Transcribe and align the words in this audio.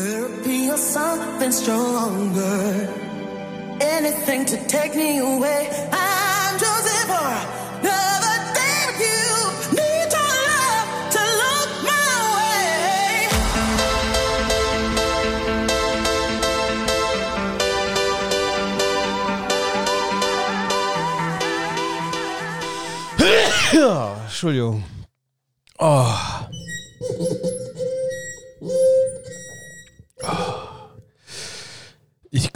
Therapy 0.00 0.70
or 0.70 0.78
something 0.78 1.52
stronger. 1.52 2.88
Anything 3.82 4.46
to 4.46 4.56
take 4.66 4.96
me 4.96 5.18
away. 5.18 5.68
I'm 5.92 6.58
Joseph 6.58 7.10
or 7.20 7.36
never 7.84 8.34
thank 8.56 8.96
you. 9.06 9.20
Need 9.76 10.08
your 10.16 10.34
love 10.48 10.88
to 11.16 11.22
look 11.42 11.70
my 11.90 12.16
way. 12.36 13.12
Entschuldigung. 24.24 24.80
Oh. 25.78 26.29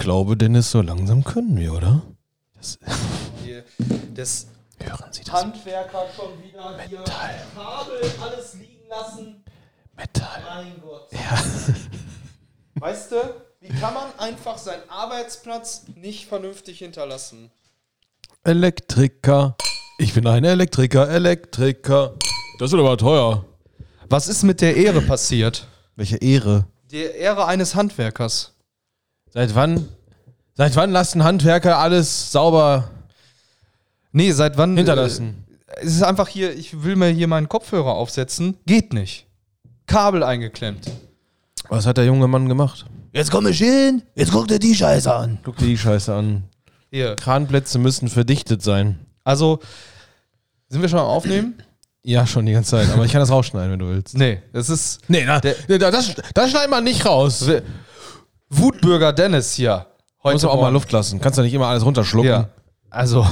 Glaube, 0.04 0.36
Dennis, 0.36 0.70
so 0.70 0.82
langsam 0.82 1.24
können 1.24 1.56
wir, 1.56 1.72
oder? 1.72 2.02
Das, 2.56 2.78
Das 4.14 4.46
hören 4.78 5.12
Sie 5.12 5.24
das? 5.24 5.32
Handwerker 5.32 6.04
schon 6.14 6.42
wieder 6.42 6.78
hier 6.86 6.98
Metall. 6.98 7.46
Kabel 7.56 8.12
alles 8.20 8.54
liegen 8.54 8.86
lassen. 8.90 9.42
Metall. 9.96 10.42
Mein 10.46 10.80
Gott. 10.82 11.08
Ja. 11.10 11.42
Weißt 12.74 13.12
du, 13.12 13.16
wie 13.60 13.68
kann 13.68 13.94
man 13.94 14.04
einfach 14.18 14.58
seinen 14.58 14.82
Arbeitsplatz 14.90 15.84
nicht 15.96 16.26
vernünftig 16.26 16.80
hinterlassen? 16.80 17.50
Elektriker. 18.42 19.56
Ich 19.98 20.12
bin 20.12 20.26
ein 20.26 20.44
Elektriker, 20.44 21.08
Elektriker. 21.08 22.12
Das 22.58 22.72
wird 22.72 22.80
aber 22.80 22.98
teuer. 22.98 23.46
Was 24.10 24.28
ist 24.28 24.42
mit 24.42 24.60
der 24.60 24.76
Ehre 24.76 25.00
passiert? 25.00 25.66
Welche 25.96 26.18
Ehre. 26.18 26.66
Die 26.90 26.98
Ehre 27.02 27.46
eines 27.46 27.74
Handwerkers. 27.74 28.53
Seit 29.34 29.54
wann? 29.54 29.88
Seit 30.54 30.76
wann 30.76 30.92
lassen 30.92 31.24
Handwerker 31.24 31.78
alles 31.78 32.30
sauber 32.32 32.90
Nee, 34.12 34.30
seit 34.30 34.56
wann? 34.56 34.76
hinterlassen? 34.76 35.44
Äh, 35.66 35.80
es 35.84 35.96
ist 35.96 36.02
einfach 36.04 36.28
hier, 36.28 36.54
ich 36.56 36.84
will 36.84 36.94
mir 36.94 37.08
hier 37.08 37.26
meinen 37.26 37.48
Kopfhörer 37.48 37.94
aufsetzen. 37.94 38.56
Geht 38.64 38.92
nicht. 38.92 39.26
Kabel 39.86 40.22
eingeklemmt. 40.22 40.88
Was 41.68 41.84
hat 41.86 41.96
der 41.96 42.04
junge 42.04 42.28
Mann 42.28 42.48
gemacht? 42.48 42.86
Jetzt 43.12 43.30
komm 43.32 43.46
ich 43.48 43.58
hin, 43.58 44.02
jetzt 44.14 44.30
guck 44.32 44.46
dir 44.48 44.58
die 44.60 44.74
Scheiße 44.74 45.12
an. 45.12 45.38
Guck 45.42 45.56
dir 45.56 45.66
die 45.66 45.78
Scheiße 45.78 46.14
an. 46.14 46.44
Hier. 46.90 47.16
Kranplätze 47.16 47.78
müssen 47.78 48.08
verdichtet 48.08 48.62
sein. 48.62 49.00
Also, 49.24 49.58
sind 50.68 50.80
wir 50.80 50.88
schon 50.88 51.00
am 51.00 51.06
Aufnehmen? 51.06 51.60
Ja, 52.04 52.26
schon 52.26 52.46
die 52.46 52.52
ganze 52.52 52.72
Zeit. 52.72 52.90
Aber 52.90 53.04
ich 53.04 53.10
kann 53.12 53.20
das 53.20 53.30
rausschneiden, 53.30 53.72
wenn 53.72 53.78
du 53.78 53.88
willst. 53.88 54.16
Nee, 54.16 54.40
es 54.52 54.68
ist 54.68 55.00
Nee, 55.08 55.24
na, 55.26 55.40
Der- 55.40 55.54
das, 55.78 56.14
das 56.34 56.50
schneidet 56.50 56.70
man 56.70 56.84
nicht 56.84 57.04
raus. 57.06 57.48
Wutbürger 58.58 59.12
Dennis 59.12 59.54
hier. 59.54 59.86
Heute 60.22 60.34
Muss 60.34 60.42
man 60.42 60.52
auch 60.52 60.60
mal. 60.60 60.72
Luft 60.72 60.92
lassen. 60.92 61.20
Kannst 61.20 61.36
ja 61.36 61.44
nicht 61.44 61.54
immer 61.54 61.66
alles 61.66 61.84
runterschlucken. 61.84 62.30
Ja. 62.30 62.48
Also, 62.94 63.26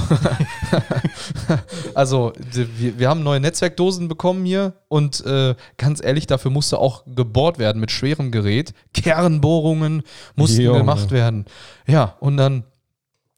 also 1.95 2.33
wir, 2.51 2.99
wir 2.99 3.09
haben 3.09 3.23
neue 3.23 3.39
Netzwerkdosen 3.39 4.09
bekommen 4.09 4.43
hier 4.43 4.73
und 4.89 5.25
äh, 5.25 5.55
ganz 5.77 6.03
ehrlich, 6.03 6.27
dafür 6.27 6.51
musste 6.51 6.79
auch 6.79 7.03
gebohrt 7.07 7.59
werden 7.59 7.79
mit 7.79 7.89
schwerem 7.89 8.31
Gerät. 8.31 8.73
Kernbohrungen 8.93 10.03
mussten 10.35 10.61
Junge. 10.61 10.79
gemacht 10.79 11.11
werden. 11.11 11.45
Ja, 11.87 12.17
und 12.19 12.35
dann, 12.35 12.65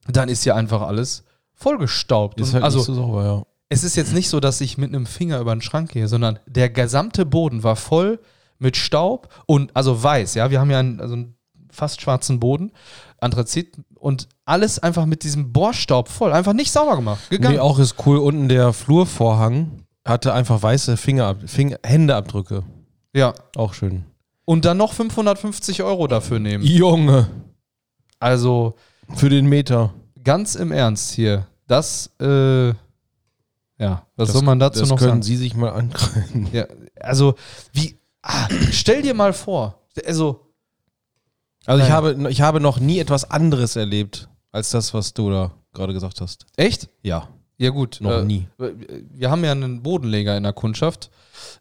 dann 0.07 0.27
ist 0.27 0.43
hier 0.43 0.55
einfach 0.55 0.81
alles 0.81 1.25
vollgestaubt. 1.53 2.41
Ist 2.41 2.55
halt 2.55 2.63
also, 2.63 2.79
so 2.79 2.95
sauber, 2.95 3.23
ja. 3.23 3.43
es 3.69 3.83
ist 3.83 3.95
jetzt 3.95 4.13
nicht 4.13 4.29
so, 4.29 4.39
dass 4.39 4.61
ich 4.61 4.79
mit 4.79 4.89
einem 4.89 5.05
Finger 5.05 5.39
über 5.39 5.53
den 5.53 5.61
Schrank 5.61 5.91
gehe, 5.91 6.07
sondern 6.07 6.39
der 6.47 6.69
gesamte 6.71 7.25
Boden 7.25 7.63
war 7.63 7.75
voll 7.75 8.19
mit 8.57 8.77
Staub 8.77 9.29
und 9.45 9.75
also 9.75 10.01
weiß, 10.01 10.33
ja, 10.33 10.49
wir 10.49 10.59
haben 10.59 10.71
ja 10.71 10.79
einen, 10.79 10.99
also 10.99 11.13
einen 11.13 11.35
fast 11.75 12.01
schwarzen 12.01 12.39
Boden, 12.39 12.71
Anthrazit 13.19 13.77
und 13.95 14.27
alles 14.45 14.79
einfach 14.79 15.05
mit 15.05 15.23
diesem 15.23 15.51
Bohrstaub 15.53 16.09
voll, 16.09 16.33
einfach 16.33 16.53
nicht 16.53 16.71
sauber 16.71 16.95
gemacht, 16.95 17.29
gegangen. 17.29 17.55
Nee, 17.55 17.59
auch 17.61 17.77
ist 17.79 17.95
cool. 18.05 18.17
Unten 18.17 18.49
der 18.49 18.73
Flurvorhang 18.73 19.83
hatte 20.05 20.33
einfach 20.33 20.61
weiße 20.61 20.97
Finger, 20.97 21.35
Finger, 21.45 21.77
Händeabdrücke. 21.83 22.63
ja. 23.13 23.33
Auch 23.55 23.73
schön. 23.73 24.05
Und 24.45 24.63
dann 24.65 24.77
noch 24.77 24.93
550 24.93 25.81
Euro 25.83 26.05
dafür 26.07 26.37
nehmen. 26.39 26.63
Junge, 26.63 27.27
Also 28.19 28.75
für 29.15 29.29
den 29.29 29.47
Meter. 29.47 29.93
ganz 30.23 30.53
im 30.55 30.71
Ernst 30.71 31.11
hier, 31.13 31.47
das, 31.67 32.11
äh, 32.21 32.67
ja, 32.69 32.75
was 33.77 34.27
Das- 34.27 34.31
soll 34.33 34.43
man 34.43 34.59
dazu 34.59 34.81
das 34.81 34.89
noch 34.89 34.97
können 34.97 35.09
sagen? 35.09 35.23
Sie 35.23 35.35
sich 35.35 35.55
mal 35.55 35.71
ankreiden. 35.71 36.47
Ja, 36.53 36.65
also, 36.99 37.33
wie, 37.73 37.97
ah, 38.21 38.47
stell 38.71 39.01
dir 39.01 39.13
mal 39.15 39.33
vor, 39.33 39.81
also, 40.05 40.44
Also 41.65 41.83
ich 41.83 41.91
habe, 41.91 42.29
ich 42.29 42.41
habe 42.41 42.59
noch 42.59 42.79
nie 42.79 42.99
etwas 42.99 43.29
anderes 43.29 43.75
erlebt, 43.75 44.29
als 44.51 44.69
das, 44.71 44.93
was 44.93 45.13
du 45.13 45.29
da 45.29 45.51
gerade 45.73 45.93
gesagt 45.93 46.21
hast. 46.21 46.45
echt? 46.57 46.89
Ja, 47.03 47.27
Ja, 47.57 47.69
gut. 47.69 47.99
noch 48.01 48.11
äh, 48.11 48.23
nie. 48.23 48.47
Wir 48.57 49.29
haben 49.31 49.43
ja 49.43 49.51
einen 49.51 49.81
Bodenleger 49.83 50.37
in 50.37 50.43
der 50.43 50.53
Kundschaft. 50.53 51.09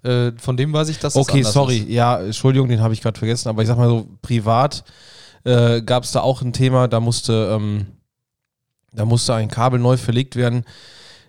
Äh, 0.02 0.32
von 0.36 0.56
dem 0.56 0.72
weiß 0.72 0.88
ich, 0.88 0.98
dass 0.98 1.16
Okay, 1.16 1.38
anders 1.38 1.52
sorry. 1.52 1.78
Ist. 1.78 1.88
Ja, 1.88 2.20
Entschuldigung, 2.20 2.68
den 2.68 2.80
habe 2.80 2.94
ich 2.94 3.00
gerade 3.02 3.18
vergessen. 3.18 3.48
Aber 3.48 3.62
ich 3.62 3.68
sag 3.68 3.76
mal 3.76 3.88
so, 3.88 4.06
privat 4.22 4.84
äh, 5.44 5.82
gab 5.82 6.04
es 6.04 6.12
da 6.12 6.20
auch 6.20 6.42
ein 6.42 6.52
Thema, 6.52 6.88
da 6.88 7.00
musste, 7.00 7.50
ähm, 7.52 7.86
da 8.92 9.04
musste 9.04 9.34
ein 9.34 9.48
Kabel 9.48 9.80
neu 9.80 9.96
verlegt 9.96 10.36
werden 10.36 10.64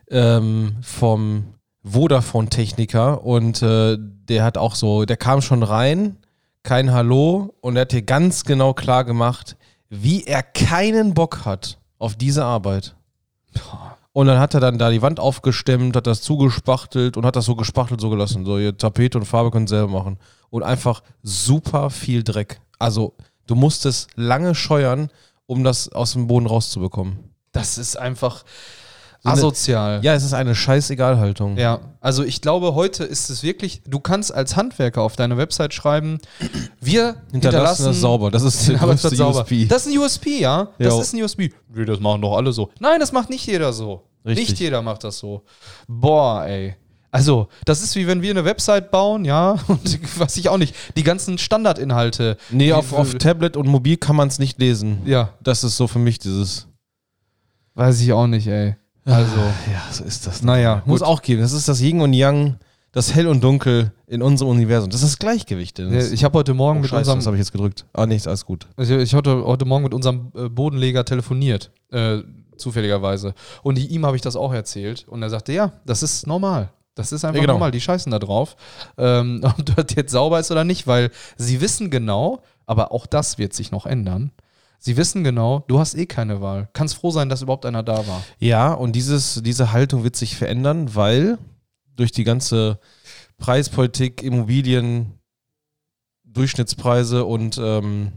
ähm, 0.09 0.75
vom 0.81 1.55
Vodafone-Techniker 1.83 3.23
und 3.23 3.61
äh, 3.61 3.97
der 3.99 4.43
hat 4.43 4.57
auch 4.57 4.75
so, 4.75 5.05
der 5.05 5.17
kam 5.17 5.41
schon 5.41 5.63
rein, 5.63 6.17
kein 6.65 6.91
Hallo 6.91 7.53
und 7.61 7.77
er 7.77 7.81
hat 7.81 7.91
hier 7.91 8.01
ganz 8.01 8.43
genau 8.43 8.73
klar 8.73 9.05
gemacht, 9.05 9.55
wie 9.89 10.23
er 10.23 10.41
keinen 10.43 11.13
Bock 11.13 11.45
hat 11.45 11.77
auf 11.99 12.15
diese 12.15 12.43
Arbeit. 12.43 12.95
Und 14.11 14.27
dann 14.27 14.39
hat 14.39 14.55
er 14.55 14.59
dann 14.59 14.79
da 14.79 14.89
die 14.89 15.01
Wand 15.01 15.19
aufgestemmt, 15.19 15.95
hat 15.95 16.07
das 16.07 16.21
zugespachtelt 16.21 17.17
und 17.17 17.25
hat 17.25 17.35
das 17.35 17.45
so 17.45 17.55
gespachtelt 17.55 18.01
so 18.01 18.09
gelassen. 18.09 18.45
So, 18.45 18.57
ihr 18.57 18.75
Tapete 18.75 19.17
und 19.19 19.25
Farbe 19.25 19.51
könnt 19.51 19.67
ihr 19.67 19.77
selber 19.77 19.91
machen. 19.91 20.17
Und 20.49 20.63
einfach 20.63 21.03
super 21.21 21.89
viel 21.89 22.23
Dreck. 22.23 22.59
Also, 22.79 23.13
du 23.45 23.55
musstest 23.55 24.09
lange 24.15 24.55
scheuern, 24.55 25.09
um 25.45 25.63
das 25.63 25.89
aus 25.89 26.13
dem 26.13 26.27
Boden 26.27 26.47
rauszubekommen. 26.47 27.19
Das 27.51 27.77
ist 27.77 27.95
einfach 27.95 28.43
So 29.25 29.31
eine- 29.31 29.39
asozial. 29.39 29.99
Ja, 30.03 30.13
es 30.13 30.23
ist 30.23 30.33
eine 30.33 30.53
Scheißegalhaltung. 30.55 31.57
Ja, 31.57 31.79
also 31.99 32.23
ich 32.23 32.41
glaube, 32.41 32.75
heute 32.75 33.03
ist 33.03 33.29
es 33.29 33.41
wirklich, 33.43 33.81
du 33.87 33.99
kannst 33.99 34.33
als 34.33 34.55
Handwerker 34.55 35.01
auf 35.01 35.15
deine 35.15 35.35
Website 35.37 35.73
schreiben, 35.73 36.19
wir 36.79 37.15
Hinterlassen 37.31 37.31
hinterlassen 37.33 37.85
das 37.85 37.99
sauber. 38.01 38.31
Das 38.31 38.43
ist 38.43 38.67
der 38.69 38.81
Arbeitsplatz 38.81 39.17
größte. 39.17 39.39
USP. 39.41 39.65
Das 39.65 39.85
ist 39.87 39.93
ein 39.93 39.97
USP, 39.99 40.39
ja? 40.39 40.69
Das 40.77 40.93
Jo. 40.93 41.01
ist 41.01 41.13
ein 41.13 41.23
USP. 41.23 41.53
Nee, 41.73 41.85
das 41.85 41.99
machen 41.99 42.21
doch 42.21 42.37
alle 42.37 42.53
so. 42.53 42.69
Nein, 42.79 42.99
das 42.99 43.11
macht 43.11 43.29
nicht 43.29 43.45
jeder 43.47 43.73
so. 43.73 44.03
Richtig. 44.25 44.49
Nicht 44.49 44.59
jeder 44.59 44.81
macht 44.81 45.03
das 45.03 45.17
so. 45.19 45.43
Boah, 45.87 46.45
ey. 46.45 46.75
Also, 47.11 47.47
das 47.63 47.81
ist 47.81 47.95
wie 47.95 48.07
wenn 48.07 48.21
wir 48.21 48.31
eine 48.31 48.43
Website 48.43 48.91
bauen, 48.91 49.23
ja, 49.23 49.51
und 49.67 50.19
weiß 50.19 50.35
ich 50.37 50.49
auch 50.49 50.57
nicht, 50.57 50.75
die 50.97 51.03
ganzen 51.03 51.37
Standardinhalte. 51.37 52.35
Nee, 52.51 52.73
auf, 52.73 52.91
auf 52.93 53.15
Tablet 53.15 53.55
und 53.57 53.67
Mobil 53.67 53.97
kann 53.97 54.15
man 54.17 54.27
es 54.27 54.37
nicht 54.37 54.59
lesen. 54.59 55.01
Ja, 55.05 55.29
Das 55.41 55.63
ist 55.63 55.77
so 55.77 55.87
für 55.87 55.99
mich 55.99 56.19
dieses. 56.19 56.67
weiß 57.75 58.01
ich 58.01 58.11
auch 58.13 58.27
nicht, 58.27 58.47
ey. 58.47 58.75
Also, 59.05 59.37
Ja, 59.71 59.83
so 59.91 60.03
ist 60.03 60.25
das. 60.27 60.41
naja, 60.41 60.81
Muss 60.85 60.99
gut. 61.01 61.07
auch 61.07 61.21
geben. 61.21 61.41
Das 61.41 61.51
ist 61.53 61.67
das 61.67 61.79
Yin 61.81 62.01
und 62.01 62.13
Yang, 62.13 62.57
das 62.91 63.13
Hell 63.13 63.27
und 63.27 63.43
Dunkel 63.43 63.91
in 64.07 64.21
unserem 64.21 64.49
Universum. 64.51 64.89
Das 64.89 65.03
ist 65.03 65.11
das 65.13 65.19
Gleichgewicht. 65.19 65.77
Das 65.79 66.11
Ich 66.11 66.23
habe 66.23 66.37
heute 66.39 66.53
Morgen 66.53 66.79
oh, 66.79 66.81
mit 66.81 66.89
Scheiße, 66.89 66.99
unserem 67.01 67.19
das 67.19 67.25
habe 67.27 67.35
ich 67.37 67.41
jetzt 67.41 67.51
gedrückt. 67.51 67.85
Ah, 67.93 68.05
nichts, 68.05 68.27
alles 68.27 68.45
gut. 68.45 68.67
Ich, 68.77 68.89
ich 68.89 69.13
hatte 69.13 69.43
heute 69.45 69.65
Morgen 69.65 69.83
mit 69.83 69.93
unserem 69.93 70.31
äh, 70.35 70.49
Bodenleger 70.49 71.05
telefoniert, 71.05 71.71
äh, 71.91 72.19
zufälligerweise. 72.57 73.33
Und 73.63 73.77
ihm 73.77 74.05
habe 74.05 74.15
ich 74.15 74.21
das 74.21 74.35
auch 74.35 74.53
erzählt. 74.53 75.05
Und 75.07 75.21
er 75.21 75.29
sagte, 75.29 75.53
ja, 75.53 75.73
das 75.85 76.01
ist 76.03 76.25
normal. 76.25 76.69
Das 76.95 77.11
ist 77.11 77.25
einfach 77.25 77.35
Ja, 77.35 77.41
genau. 77.41 77.53
normal. 77.53 77.71
Die 77.71 77.81
scheißen 77.81 78.11
da 78.11 78.19
drauf. 78.19 78.55
Ähm, 78.97 79.41
ob 79.43 79.65
das 79.65 79.87
jetzt 79.95 80.11
sauber 80.11 80.39
ist 80.39 80.49
oder 80.51 80.63
nicht, 80.63 80.87
weil 80.87 81.11
sie 81.37 81.61
wissen 81.61 81.89
genau, 81.91 82.41
aber 82.65 82.91
auch 82.91 83.05
das 83.05 83.37
wird 83.37 83.53
sich 83.53 83.71
noch 83.71 83.85
ändern. 83.85 84.31
Sie 84.79 84.97
wissen 84.97 85.23
genau, 85.23 85.63
du 85.67 85.79
hast 85.79 85.95
eh 85.95 86.05
keine 86.05 86.41
Wahl. 86.41 86.69
Kannst 86.73 86.95
froh 86.95 87.11
sein, 87.11 87.29
dass 87.29 87.41
überhaupt 87.41 87.65
einer 87.65 87.83
da 87.83 88.05
war. 88.07 88.23
Ja, 88.39 88.73
und 88.73 88.93
dieses, 88.95 89.41
diese 89.43 89.71
Haltung 89.71 90.03
wird 90.03 90.15
sich 90.15 90.35
verändern, 90.35 90.93
weil 90.95 91.37
durch 91.95 92.11
die 92.11 92.23
ganze 92.23 92.79
Preispolitik, 93.37 94.21
Immobilien, 94.21 95.13
Durchschnittspreise 96.23 97.25
und 97.25 97.57
ähm, 97.61 98.11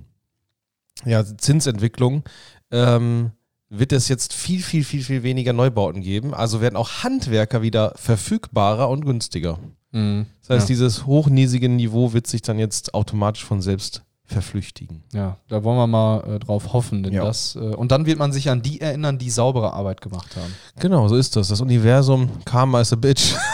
ja, 1.05 1.25
Zinsentwicklung 1.25 2.25
ähm, 2.71 3.31
wird 3.69 3.93
es 3.93 4.09
jetzt 4.09 4.33
viel, 4.33 4.63
viel, 4.63 4.83
viel, 4.83 5.03
viel 5.05 5.23
weniger 5.23 5.53
Neubauten 5.53 6.03
geben. 6.03 6.35
Also 6.35 6.61
werden 6.61 6.77
auch 6.77 7.05
Handwerker 7.05 7.63
wieder 7.63 7.93
verfügbarer 7.97 8.89
und 8.89 9.05
günstiger. 9.05 9.59
Das 9.91 10.51
heißt, 10.51 10.69
Ja. 10.69 10.75
dieses 10.75 11.07
hochnäsige 11.07 11.69
Niveau 11.69 12.13
wird 12.13 12.27
sich 12.27 12.43
dann 12.43 12.59
jetzt 12.59 12.93
automatisch 12.93 13.45
von 13.45 13.63
selbst 13.63 14.03
verflüchtigen. 14.29 15.03
Ja, 15.13 15.39
da 15.49 15.65
wollen 15.65 15.79
wir 15.79 15.87
mal 15.87 16.35
äh, 16.35 16.39
drauf 16.39 16.73
hoffen. 16.73 17.03
Denn 17.03 17.15
Ja. 17.15 17.25
das, 17.25 17.57
äh, 17.57 17.61
und 17.61 17.91
dann 17.91 18.07
wird 18.07 18.19
man 18.19 18.31
sich 18.33 18.51
an 18.51 18.63
die 18.63 18.81
erinnern, 18.81 19.19
die 19.19 19.31
saubere 19.31 19.73
Arbeit 19.73 20.01
gemacht 20.01 20.37
haben. 20.37 20.55
Genau, 20.79 21.09
so 21.09 21.17
ist 21.17 21.35
das. 21.35 21.49
Das 21.49 21.61
Universum, 21.61 22.31
Karma 22.45 22.81
is 22.81 22.93
a 22.93 22.97
bitch. 22.97 23.35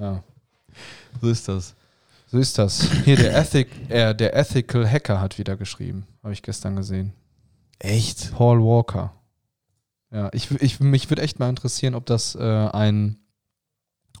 Ja. 0.00 0.22
so 1.20 1.28
ist 1.28 1.48
das. 1.48 1.74
So 2.30 2.38
ist 2.38 2.56
das. 2.58 2.88
Hier, 3.04 3.16
der, 3.16 3.36
Ethic, 3.36 3.68
äh, 3.90 4.14
der 4.14 4.36
Ethical 4.36 4.88
Hacker 4.88 5.20
hat 5.20 5.38
wieder 5.38 5.56
geschrieben. 5.56 6.06
Habe 6.22 6.32
ich 6.32 6.42
gestern 6.42 6.76
gesehen. 6.76 7.12
Echt? 7.80 8.32
Paul 8.32 8.60
Walker. 8.60 9.12
Ja, 10.12 10.30
ich, 10.32 10.50
ich, 10.60 10.78
mich 10.78 11.10
würde 11.10 11.22
echt 11.22 11.38
mal 11.40 11.48
interessieren, 11.48 11.94
ob 11.96 12.06
das 12.06 12.34
äh, 12.36 12.40
ein, 12.42 13.18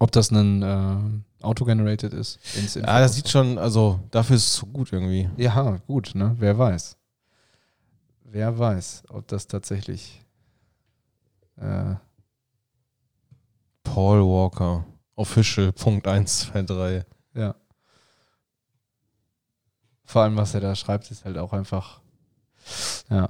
ob 0.00 0.10
das 0.10 0.30
ein 0.32 0.62
äh, 0.62 0.96
Auto-generated 1.40 2.12
ist. 2.14 2.38
Ja, 2.74 3.00
das 3.00 3.14
sieht 3.14 3.28
schon, 3.28 3.58
also 3.58 4.00
dafür 4.10 4.36
ist 4.36 4.46
es 4.46 4.54
so 4.56 4.66
gut 4.66 4.92
irgendwie. 4.92 5.28
Ja, 5.36 5.78
gut, 5.86 6.14
ne? 6.14 6.34
Wer 6.38 6.58
weiß. 6.58 6.96
Wer 8.24 8.58
weiß, 8.58 9.04
ob 9.08 9.26
das 9.28 9.46
tatsächlich. 9.46 10.24
Äh, 11.56 11.94
Paul 13.82 14.20
Walker. 14.20 14.84
Official, 15.14 15.72
Punkt 15.72 16.06
123. 16.06 17.04
ja. 17.34 17.54
Vor 20.04 20.22
allem, 20.22 20.36
was 20.36 20.54
er 20.54 20.60
da 20.60 20.74
schreibt, 20.74 21.10
ist 21.10 21.24
halt 21.24 21.36
auch 21.38 21.52
einfach. 21.52 22.00
Ja. 23.10 23.28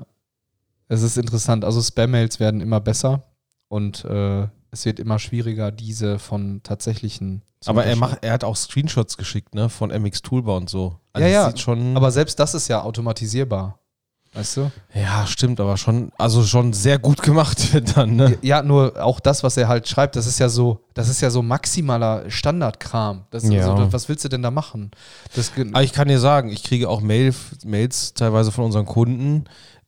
Es 0.89 1.03
ist 1.03 1.17
interessant. 1.17 1.65
Also, 1.65 1.81
Spam-Mails 1.81 2.41
werden 2.41 2.61
immer 2.61 2.81
besser 2.81 3.23
und 3.69 4.05
äh, 4.05 4.49
es 4.71 4.85
wird 4.85 4.99
immer 4.99 5.19
schwieriger, 5.19 5.71
diese 5.71 6.19
von 6.19 6.63
tatsächlichen. 6.63 7.43
Aber 7.67 7.85
er, 7.85 7.97
macht, 7.97 8.19
er 8.23 8.33
hat 8.33 8.45
auch 8.45 8.57
Screenshots 8.57 9.17
geschickt, 9.17 9.55
ne? 9.55 9.69
Von 9.69 9.91
MX 9.91 10.23
Toolbar 10.23 10.57
und 10.57 10.71
so. 10.71 10.97
Ja, 11.17 11.27
ja, 11.27 11.57
schon, 11.57 11.97
Aber 11.97 12.11
selbst 12.11 12.39
das 12.39 12.55
ist 12.55 12.69
ja 12.69 12.83
automatisierbar. 12.83 13.79
Weißt 14.35 14.59
du? 14.59 14.71
ja, 14.95 15.27
stimmt, 15.27 15.59
aber 15.59 15.77
schon, 15.79 16.13
also 16.19 16.45
schon 16.45 16.73
sehr 16.75 16.99
gut 16.99 17.23
gemacht 17.23 17.73
wird 17.73 17.97
dann, 17.97 18.15
ne? 18.15 18.39
Ja, 18.43 18.63
nur 18.63 19.03
auch 19.03 19.21
das, 19.21 19.43
was 19.43 19.57
er 19.57 19.69
halt 19.69 19.89
schreibt, 19.89 20.17
das 20.17 20.27
ist 20.27 20.39
ja 20.39 20.49
so, 20.49 20.85
das 20.95 21.09
ist 21.09 21.21
ja 21.23 21.31
so 21.31 21.43
maximaler 21.43 22.31
Standardkram. 22.31 23.25
Das, 23.31 23.45
Ja. 23.49 23.71
also, 23.73 23.93
was 23.93 24.09
willst 24.09 24.25
du 24.25 24.29
denn 24.29 24.43
da 24.43 24.51
machen? 24.51 24.91
Das, 25.35 25.51
Aber 25.57 25.83
ich 25.83 25.93
kann 25.93 26.09
dir 26.09 26.21
sagen, 26.21 26.51
ich 26.51 26.63
kriege 26.63 26.89
auch 26.89 27.01
Mail, 27.01 27.35
Mails 27.65 28.13
teilweise 28.15 28.53
von 28.53 28.65
unseren 28.65 28.87
Kunden 28.87 29.45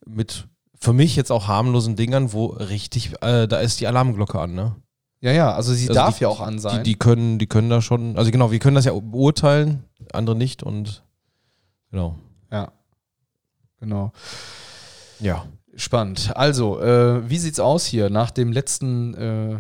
mit 0.07 0.49
für 0.81 0.95
mich 0.95 1.15
jetzt 1.17 1.31
auch 1.31 1.47
harmlosen 1.47 1.95
Dingern, 1.95 2.33
wo 2.33 2.47
richtig, 2.47 3.13
äh, 3.23 3.47
da 3.47 3.59
ist 3.59 3.81
die 3.81 3.87
Alarmglocke 3.87 4.41
an, 4.41 4.55
ne? 4.55 4.75
Ja, 5.21 5.33
ja, 5.33 5.53
also 5.55 5.73
sie 5.75 5.89
Also 5.89 5.95
darf 6.01 6.19
die- 6.19 6.23
ja 6.25 6.29
auch 6.29 6.41
an 6.41 6.59
sein. 6.59 6.83
Die, 6.85 6.93
die 6.93 6.99
können, 6.99 7.39
die 7.39 7.47
können 7.47 7.71
da 7.71 7.81
schon, 7.83 8.17
also 8.17 8.31
genau, 8.31 8.51
wir 8.51 8.59
können 8.59 8.75
das 8.77 8.85
ja 8.85 8.93
beurteilen, 8.93 9.85
andere 10.13 10.37
nicht 10.37 10.63
und 10.63 11.03
genau. 11.91 12.17
ja, 12.51 12.73
genau. 13.81 14.13
Ja. 15.21 15.45
Spannend. 15.77 16.33
Also, 16.37 16.81
äh, 16.81 17.31
wie 17.31 17.39
sieht's 17.39 17.61
aus 17.61 17.87
hier 17.87 18.11
nach 18.11 18.33
dem 18.33 18.51
letzten, 18.53 19.15
äh, 19.15 19.53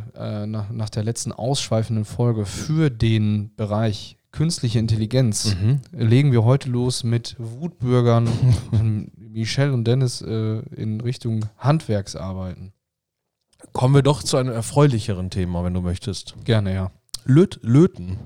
äh, 0.42 0.46
nach, 0.46 0.68
nach 0.70 0.90
der 0.90 1.04
letzten 1.04 1.30
ausschweifenden 1.32 2.04
Folge 2.04 2.46
für 2.46 2.90
den 2.90 3.54
Bereich 3.54 4.16
künstliche 4.32 4.80
Intelligenz? 4.80 5.54
Mhm. 5.54 5.80
Legen 5.92 6.32
wir 6.32 6.42
heute 6.44 6.68
los 6.68 7.04
mit 7.04 7.36
Wutbürgern, 7.38 8.28
Michelle 9.16 9.72
und 9.72 9.84
Dennis 9.84 10.20
äh, 10.20 10.58
in 10.74 11.00
Richtung 11.00 11.44
Handwerksarbeiten. 11.58 12.72
Kommen 13.72 13.94
wir 13.94 14.02
doch 14.02 14.22
zu 14.22 14.36
einem 14.36 14.52
erfreulicheren 14.52 15.30
Thema, 15.30 15.64
wenn 15.64 15.74
du 15.74 15.80
möchtest. 15.80 16.34
Gerne, 16.44 16.74
ja. 16.74 16.90
Löt, 17.24 17.60
Löten. 17.62 18.18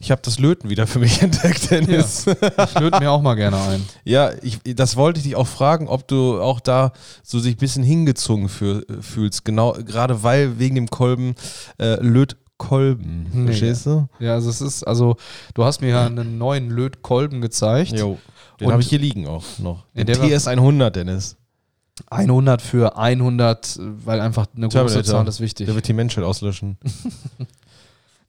Ich 0.00 0.12
habe 0.12 0.20
das 0.24 0.38
Löten 0.38 0.68
wieder 0.70 0.86
für 0.86 1.00
mich 1.00 1.22
entdeckt, 1.22 1.70
Dennis. 1.70 2.26
Ich 2.26 2.78
löte 2.78 3.00
mir 3.00 3.10
auch 3.10 3.20
mal 3.22 3.34
gerne 3.34 3.56
ein. 3.60 3.84
Ja, 4.04 4.30
ich, 4.42 4.60
das 4.76 4.96
wollte 4.96 5.18
ich 5.18 5.24
dich 5.24 5.34
auch 5.34 5.46
fragen, 5.48 5.88
ob 5.88 6.06
du 6.06 6.40
auch 6.40 6.60
da 6.60 6.92
so 7.24 7.40
sich 7.40 7.54
ein 7.56 7.58
bisschen 7.58 7.82
hingezogen 7.82 8.48
für, 8.48 8.84
fühlst. 9.00 9.44
Genau, 9.44 9.72
gerade 9.72 10.22
weil 10.22 10.58
wegen 10.60 10.76
dem 10.76 10.88
Kolben 10.88 11.34
äh, 11.80 11.96
Lötkolben. 12.00 13.26
Nee. 13.32 13.46
Verstehst 13.46 13.86
du? 13.86 14.08
Ja, 14.20 14.34
also 14.34 14.50
es 14.50 14.60
ist, 14.60 14.84
also 14.84 15.16
du 15.54 15.64
hast 15.64 15.80
mir 15.80 15.88
ja 15.88 16.06
einen 16.06 16.38
neuen 16.38 16.70
Lötkolben 16.70 17.40
gezeigt. 17.40 17.90
Jo. 17.98 18.18
Den 18.60 18.66
Und- 18.66 18.72
habe 18.74 18.82
ich 18.82 18.88
hier 18.90 18.98
liegen 19.00 19.26
auch 19.26 19.44
noch. 19.58 19.84
Ja, 19.94 20.04
Den 20.04 20.06
der 20.06 20.20
war- 20.20 20.28
TS 20.28 20.46
100, 20.46 20.94
Dennis. 20.94 21.36
100 22.10 22.62
für 22.62 22.96
100, 22.96 23.78
weil 24.04 24.20
einfach 24.20 24.46
eine 24.56 24.68
große. 24.68 25.02
Zahl 25.02 25.26
ist 25.28 25.40
wichtig. 25.40 25.66
Der 25.66 25.74
wird 25.74 25.88
die 25.88 25.92
Menschheit 25.92 26.24
auslöschen. 26.24 26.76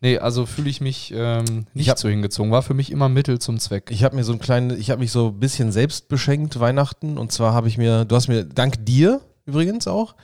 Nee, 0.01 0.17
also 0.17 0.45
fühle 0.45 0.69
ich 0.69 0.79
mich 0.79 1.11
ähm, 1.13 1.65
nicht 1.73 1.85
Ich 1.87 1.89
hab- 1.89 1.99
so 1.99 2.07
hingezogen. 2.07 2.51
War 2.51 2.61
für 2.61 2.73
mich 2.73 2.89
immer 2.89 3.09
Mittel 3.09 3.39
zum 3.39 3.59
Zweck. 3.59 3.89
Ich 3.91 4.05
habe 4.05 4.15
mir 4.15 4.23
so 4.23 4.31
ein 4.31 4.39
kleines, 4.39 4.77
ich 4.79 4.91
habe 4.91 4.99
mich 5.01 5.11
so 5.11 5.27
ein 5.27 5.39
bisschen 5.41 5.73
selbst 5.73 6.07
beschenkt 6.07 6.57
Weihnachten. 6.59 7.17
Und 7.17 7.33
zwar 7.33 7.53
habe 7.53 7.67
ich 7.67 7.77
mir, 7.77 8.05
du 8.05 8.15
hast 8.15 8.29
mir, 8.29 8.45
dank 8.45 8.85
dir 8.85 9.19
übrigens 9.45 9.87
auch, 9.87 10.15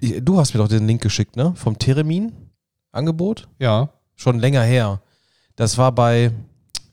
du 0.00 0.38
hast 0.38 0.54
mir 0.54 0.58
doch 0.58 0.68
den 0.68 0.86
Link 0.86 1.02
geschickt, 1.02 1.34
ne? 1.34 1.52
Vom 1.56 1.76
Theremin-Angebot. 1.80 3.48
Ja. 3.58 3.88
Schon 4.14 4.38
länger 4.38 4.62
her. 4.62 5.00
Das 5.56 5.78
war 5.78 5.90
bei 5.90 6.30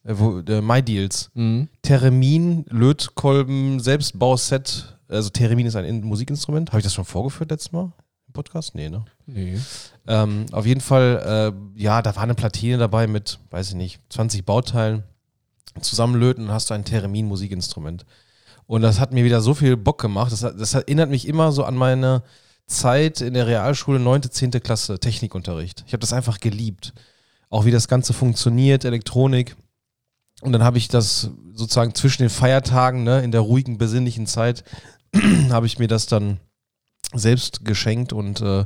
äh, 0.03 0.13
wo, 0.17 0.39
äh, 0.39 0.61
MyDeals. 0.61 1.29
Mhm. 1.35 1.67
Theremin, 1.83 2.65
Lötkolben, 2.69 3.79
Selbstbauset. 3.79 4.94
Also 5.07 5.29
Theremin 5.29 5.65
ist 5.65 5.75
ein 5.75 5.85
In 5.85 6.01
Musikinstrument. 6.03 6.69
Habe 6.69 6.79
ich 6.79 6.83
das 6.83 6.93
schon 6.93 7.05
vorgeführt 7.05 7.51
letztes 7.51 7.71
Mal 7.71 7.91
im 8.27 8.33
Podcast? 8.33 8.75
Nee, 8.75 8.89
ne? 8.89 9.05
Nee. 9.25 9.59
Ähm, 10.07 10.45
auf 10.51 10.65
jeden 10.65 10.81
Fall, 10.81 11.53
äh, 11.75 11.81
ja, 11.81 12.01
da 12.01 12.15
war 12.15 12.23
eine 12.23 12.35
Platine 12.35 12.77
dabei 12.77 13.07
mit, 13.07 13.39
weiß 13.51 13.69
ich 13.69 13.75
nicht, 13.75 14.01
20 14.09 14.45
Bauteilen. 14.45 15.03
Zusammenlöten 15.81 16.45
und 16.45 16.51
hast 16.51 16.69
du 16.69 16.73
ein 16.73 16.85
Theremin-Musikinstrument. 16.85 18.05
Und 18.65 18.81
das 18.81 18.99
hat 18.99 19.11
mir 19.11 19.25
wieder 19.25 19.41
so 19.41 19.53
viel 19.53 19.77
Bock 19.77 19.99
gemacht. 20.01 20.31
Das, 20.31 20.39
das 20.39 20.73
erinnert 20.73 21.09
mich 21.09 21.27
immer 21.27 21.51
so 21.51 21.63
an 21.63 21.75
meine 21.75 22.23
Zeit 22.65 23.21
in 23.21 23.33
der 23.33 23.47
Realschule, 23.47 23.99
9., 23.99 24.23
10. 24.23 24.51
Klasse, 24.51 24.99
Technikunterricht. 24.99 25.83
Ich 25.85 25.93
habe 25.93 26.01
das 26.01 26.13
einfach 26.13 26.39
geliebt. 26.39 26.93
Auch 27.49 27.65
wie 27.65 27.71
das 27.71 27.87
Ganze 27.87 28.13
funktioniert, 28.13 28.85
Elektronik. 28.85 29.55
Und 30.41 30.51
dann 30.51 30.63
habe 30.63 30.77
ich 30.77 30.87
das 30.87 31.29
sozusagen 31.53 31.93
zwischen 31.93 32.23
den 32.23 32.29
Feiertagen, 32.29 33.03
ne, 33.03 33.21
in 33.21 33.31
der 33.31 33.41
ruhigen, 33.41 33.77
besinnlichen 33.77 34.27
Zeit, 34.27 34.63
habe 35.51 35.65
ich 35.65 35.79
mir 35.79 35.87
das 35.87 36.05
dann 36.07 36.39
selbst 37.13 37.63
geschenkt 37.65 38.13
und 38.13 38.41
äh, 38.41 38.65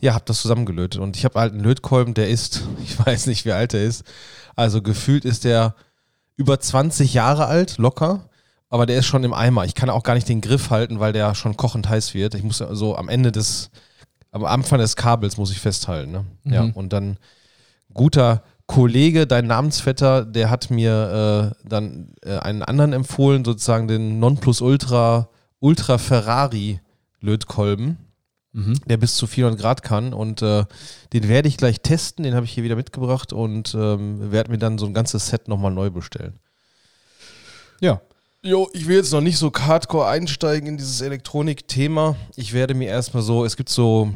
ja, 0.00 0.14
habe 0.14 0.24
das 0.26 0.40
zusammengelötet. 0.42 1.00
Und 1.00 1.16
ich 1.16 1.24
habe 1.24 1.40
halt 1.40 1.52
einen 1.52 1.62
Lötkolben, 1.62 2.14
der 2.14 2.28
ist, 2.28 2.62
ich 2.84 3.04
weiß 3.04 3.26
nicht, 3.26 3.44
wie 3.44 3.52
alt 3.52 3.74
er 3.74 3.84
ist. 3.84 4.04
Also 4.56 4.82
gefühlt 4.82 5.24
ist 5.24 5.44
der 5.44 5.74
über 6.36 6.60
20 6.60 7.14
Jahre 7.14 7.46
alt, 7.46 7.78
locker. 7.78 8.28
Aber 8.70 8.84
der 8.84 8.98
ist 8.98 9.06
schon 9.06 9.24
im 9.24 9.32
Eimer. 9.32 9.64
Ich 9.64 9.74
kann 9.74 9.88
auch 9.88 10.02
gar 10.02 10.14
nicht 10.14 10.28
den 10.28 10.42
Griff 10.42 10.68
halten, 10.70 11.00
weil 11.00 11.12
der 11.14 11.34
schon 11.34 11.56
kochend 11.56 11.88
heiß 11.88 12.12
wird. 12.12 12.34
Ich 12.34 12.42
muss 12.42 12.60
also 12.60 12.96
am 12.96 13.08
Ende 13.08 13.32
des, 13.32 13.70
am 14.30 14.44
Anfang 14.44 14.78
des 14.78 14.94
Kabels 14.94 15.38
muss 15.38 15.50
ich 15.50 15.58
festhalten. 15.58 16.12
Ne? 16.12 16.24
Ja, 16.44 16.64
Mhm. 16.64 16.72
und 16.72 16.92
dann 16.92 17.16
guter 17.94 18.42
Kollege, 18.66 19.26
dein 19.26 19.46
Namensvetter, 19.46 20.26
der 20.26 20.50
hat 20.50 20.68
mir 20.70 21.54
äh, 21.64 21.66
dann 21.68 22.12
äh, 22.22 22.36
einen 22.38 22.62
anderen 22.62 22.92
empfohlen, 22.92 23.42
sozusagen 23.42 23.88
den 23.88 24.18
Nonplusultra 24.20 25.30
Ultra 25.60 25.98
Ferrari 25.98 26.80
Lötkolben 27.20 27.98
Mhm. 28.52 28.80
der 28.86 28.96
bis 28.96 29.14
zu 29.14 29.26
400 29.26 29.60
Grad 29.60 29.82
kann. 29.82 30.14
Und 30.14 30.40
äh, 30.40 30.64
den 31.12 31.28
werde 31.28 31.48
ich 31.48 31.58
gleich 31.58 31.80
testen. 31.82 32.24
Den 32.24 32.34
habe 32.34 32.46
ich 32.46 32.52
hier 32.52 32.64
wieder 32.64 32.76
mitgebracht 32.76 33.32
und 33.34 33.74
ähm, 33.74 34.32
werde 34.32 34.50
mir 34.50 34.56
dann 34.58 34.78
so 34.78 34.86
ein 34.86 34.94
ganzes 34.94 35.28
Set 35.28 35.48
nochmal 35.48 35.70
neu 35.70 35.90
bestellen. 35.90 36.40
Ja. 37.80 38.00
Jo, 38.42 38.68
ich 38.72 38.86
will 38.88 38.96
jetzt 38.96 39.12
noch 39.12 39.20
nicht 39.20 39.36
so 39.36 39.52
hardcore 39.52 40.06
einsteigen 40.08 40.66
in 40.68 40.76
dieses 40.78 41.00
Elektronik-Thema. 41.02 42.16
Ich 42.36 42.52
werde 42.54 42.72
mir 42.72 42.88
erstmal 42.88 43.22
so, 43.22 43.44
es 43.44 43.56
gibt 43.56 43.68
so 43.68 44.12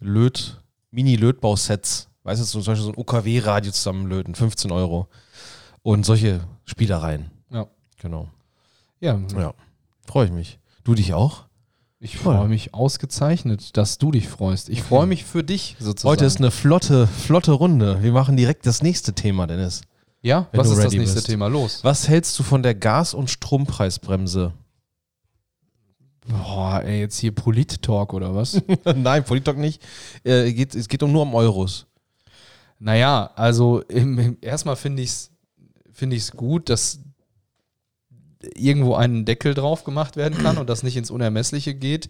Löt, 0.00 0.60
Mini-Lötbausets. 0.90 2.08
Weißt 2.24 2.40
du, 2.40 2.44
zum 2.44 2.64
Beispiel 2.64 2.84
so 2.84 2.90
ein 2.90 2.98
UKW-Radio 2.98 3.70
zusammenlöten, 3.70 4.34
15 4.34 4.72
Euro. 4.72 5.06
Und 5.82 6.04
solche 6.04 6.40
Spielereien. 6.64 7.30
Ja. 7.50 7.66
Genau. 8.00 8.28
Ja. 8.98 9.20
Ja. 9.38 9.54
Freue 10.08 10.26
ich 10.26 10.32
mich. 10.32 10.58
Du 10.86 10.94
dich 10.94 11.14
auch? 11.14 11.46
Ich 11.98 12.16
freue 12.16 12.46
mich 12.46 12.72
ausgezeichnet, 12.72 13.76
dass 13.76 13.98
du 13.98 14.12
dich 14.12 14.28
freust. 14.28 14.68
Ich 14.68 14.84
freue 14.84 15.08
mich 15.08 15.24
für 15.24 15.42
dich 15.42 15.74
sozusagen. 15.80 16.12
Heute 16.12 16.24
ist 16.26 16.36
eine 16.36 16.52
flotte, 16.52 17.08
flotte 17.08 17.50
Runde. 17.50 18.04
Wir 18.04 18.12
machen 18.12 18.36
direkt 18.36 18.66
das 18.66 18.84
nächste 18.84 19.12
Thema, 19.12 19.48
Dennis. 19.48 19.80
ja, 20.22 20.46
was 20.52 20.70
ist 20.70 20.78
das 20.84 20.92
nächste 20.92 21.16
bist. 21.16 21.26
Thema? 21.26 21.48
Los. 21.48 21.82
Was 21.82 22.06
hältst 22.06 22.38
du 22.38 22.44
von 22.44 22.62
der 22.62 22.76
Gas- 22.76 23.14
und 23.14 23.30
Strompreisbremse? 23.30 24.52
Boah, 26.28 26.80
ey, 26.84 27.00
jetzt 27.00 27.18
hier 27.18 27.34
Polit-Talk 27.34 28.14
oder 28.14 28.36
was? 28.36 28.62
Nein, 28.94 29.24
Politok 29.24 29.56
nicht. 29.56 29.82
Äh, 30.22 30.52
geht, 30.52 30.72
es 30.76 30.86
geht 30.86 31.02
um 31.02 31.10
nur 31.10 31.22
um 31.22 31.34
Euros. 31.34 31.88
naja, 32.78 33.32
also 33.34 33.80
im, 33.88 34.20
im, 34.20 34.38
erstmal 34.40 34.76
finde 34.76 35.02
ich 35.02 35.08
es 35.08 35.32
find 35.92 36.12
ich's 36.12 36.30
gut, 36.30 36.68
dass 36.68 37.00
irgendwo 38.54 38.94
ein 38.94 39.24
Deckel 39.24 39.54
drauf 39.54 39.84
gemacht 39.84 40.16
werden 40.16 40.38
kann 40.38 40.58
und 40.58 40.68
das 40.70 40.82
nicht 40.82 40.96
ins 40.96 41.10
Unermessliche 41.10 41.74
geht 41.74 42.08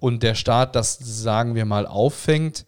und 0.00 0.22
der 0.22 0.34
Staat 0.34 0.74
das, 0.76 0.98
sagen 0.98 1.54
wir 1.54 1.64
mal, 1.64 1.86
auffängt. 1.86 2.66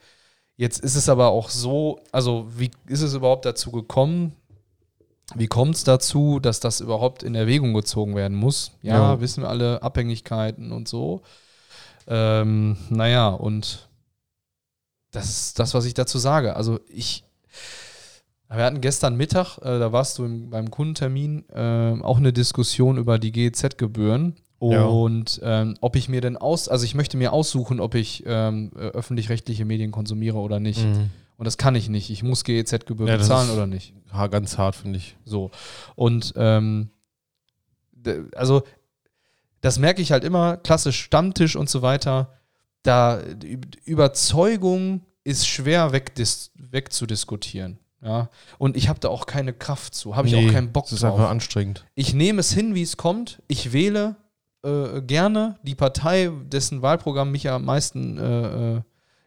Jetzt 0.56 0.80
ist 0.80 0.96
es 0.96 1.08
aber 1.08 1.28
auch 1.28 1.50
so, 1.50 2.00
also 2.12 2.46
wie 2.56 2.70
ist 2.87 3.02
es 3.02 3.14
überhaupt 3.14 3.44
dazu 3.44 3.70
gekommen? 3.70 4.32
Wie 5.34 5.46
kommt 5.46 5.75
es 5.76 5.84
dazu, 5.84 6.40
dass 6.40 6.58
das 6.58 6.80
überhaupt 6.80 7.22
in 7.22 7.34
Erwägung 7.34 7.75
gezogen 7.75 8.16
werden 8.16 8.37
muss? 8.37 8.72
Ja, 8.82 8.94
Ja. 8.96 9.20
wissen 9.20 9.42
wir 9.42 9.48
alle, 9.50 9.82
Abhängigkeiten 9.82 10.72
und 10.72 10.88
so. 10.88 11.22
Ähm, 12.06 12.76
naja, 12.88 13.28
und 13.28 13.88
das 15.10 15.28
ist 15.28 15.58
das, 15.58 15.75
was 15.75 15.84
ich 15.84 15.94
dazu 15.94 16.18
sage. 16.18 16.56
Also 16.56 16.80
ich, 16.88 17.25
Wir 18.50 18.64
hatten 18.64 18.81
gestern 18.81 19.17
Mittag, 19.17 19.59
äh, 19.59 19.78
da 19.78 19.93
warst 19.93 20.19
du 20.19 20.25
im, 20.25 20.49
beim 20.50 20.71
Kundentermin, 20.71 21.45
äh, 21.50 22.00
auch 22.02 22.17
eine 22.17 22.33
Diskussion 22.33 22.97
über 22.97 23.19
die 23.19 23.31
GEZ-Gebühren. 23.33 24.37
Ja. 24.61 24.87
Und 24.87 25.38
ähm, 25.45 25.76
ob 25.81 25.95
ich 25.95 26.09
mir 26.09 26.21
denn 26.21 26.37
aus, 26.37 26.69
also 26.69 26.85
ich 26.85 26.95
möchte 26.95 27.17
mir 27.17 27.33
aussuchen, 27.33 27.78
ob 27.78 27.95
ich 27.95 28.25
ähm, 28.26 28.73
äh, 28.75 28.88
öffentlich-rechtliche 28.88 29.64
Medien 29.64 29.93
konsumiere 29.93 30.38
oder 30.38 30.59
nicht. 30.61 30.85
Und 31.37 31.45
das 31.45 31.59
kann 31.59 31.76
ich 31.76 31.88
nicht. 31.88 32.11
Ich 32.11 32.25
muss 32.25 32.43
GEZ-Gebühr 32.43 33.07
Mhm. 33.07 33.11
Ja, 33.11 33.17
bezahlen 33.19 33.50
oder 33.50 33.67
nicht. 33.67 33.95
Ganz 34.31 34.59
hart, 34.59 34.75
finde 34.75 34.99
ich. 34.99 35.17
So. 35.25 35.50
Und 35.95 36.33
ähm, 36.37 36.90
also 38.35 38.62
das 39.61 39.78
merke 39.78 40.02
ich 40.02 40.11
halt 40.11 40.25
immer, 40.25 40.57
klassisch 40.57 41.00
Stammtisch 41.00 41.55
und 41.55 41.69
so 41.69 41.83
weiter. 41.83 42.33
Da 42.83 43.21
Überzeugung 43.85 45.02
ist 45.23 45.47
schwer 45.47 45.93
wegdis 45.93 46.50
wegzudiskutieren. 46.55 47.78
Ja, 48.00 48.28
und 48.59 48.76
ich 48.76 48.88
habe 48.88 49.00
da 49.00 49.09
auch 49.09 49.26
keine 49.26 49.52
Kraft 49.52 49.95
zu, 49.95 50.14
habe 50.14 50.28
ich 50.28 50.37
auch 50.37 50.52
keinen 50.52 50.73
Bock 50.73 50.85
Das 50.85 50.93
ist 50.93 51.02
drauf. 51.02 51.14
einfach 51.19 51.31
anstrengend. 51.31 51.85
Ich 51.97 52.14
nehme 52.14 52.40
es 52.40 52.52
hin, 52.52 52.75
wie 52.76 52.83
es 52.83 52.97
kommt. 52.97 53.43
Ich 53.49 53.73
wähle 53.73 54.14
äh, 54.64 55.02
gerne 55.02 55.59
die 55.64 55.75
Partei, 55.75 56.31
dessen 56.45 56.81
Wahlprogramm 56.81 57.33
mich 57.33 57.49
am 57.50 57.64
meisten, 57.64 58.19
äh, 58.19 58.76
äh, 58.76 58.81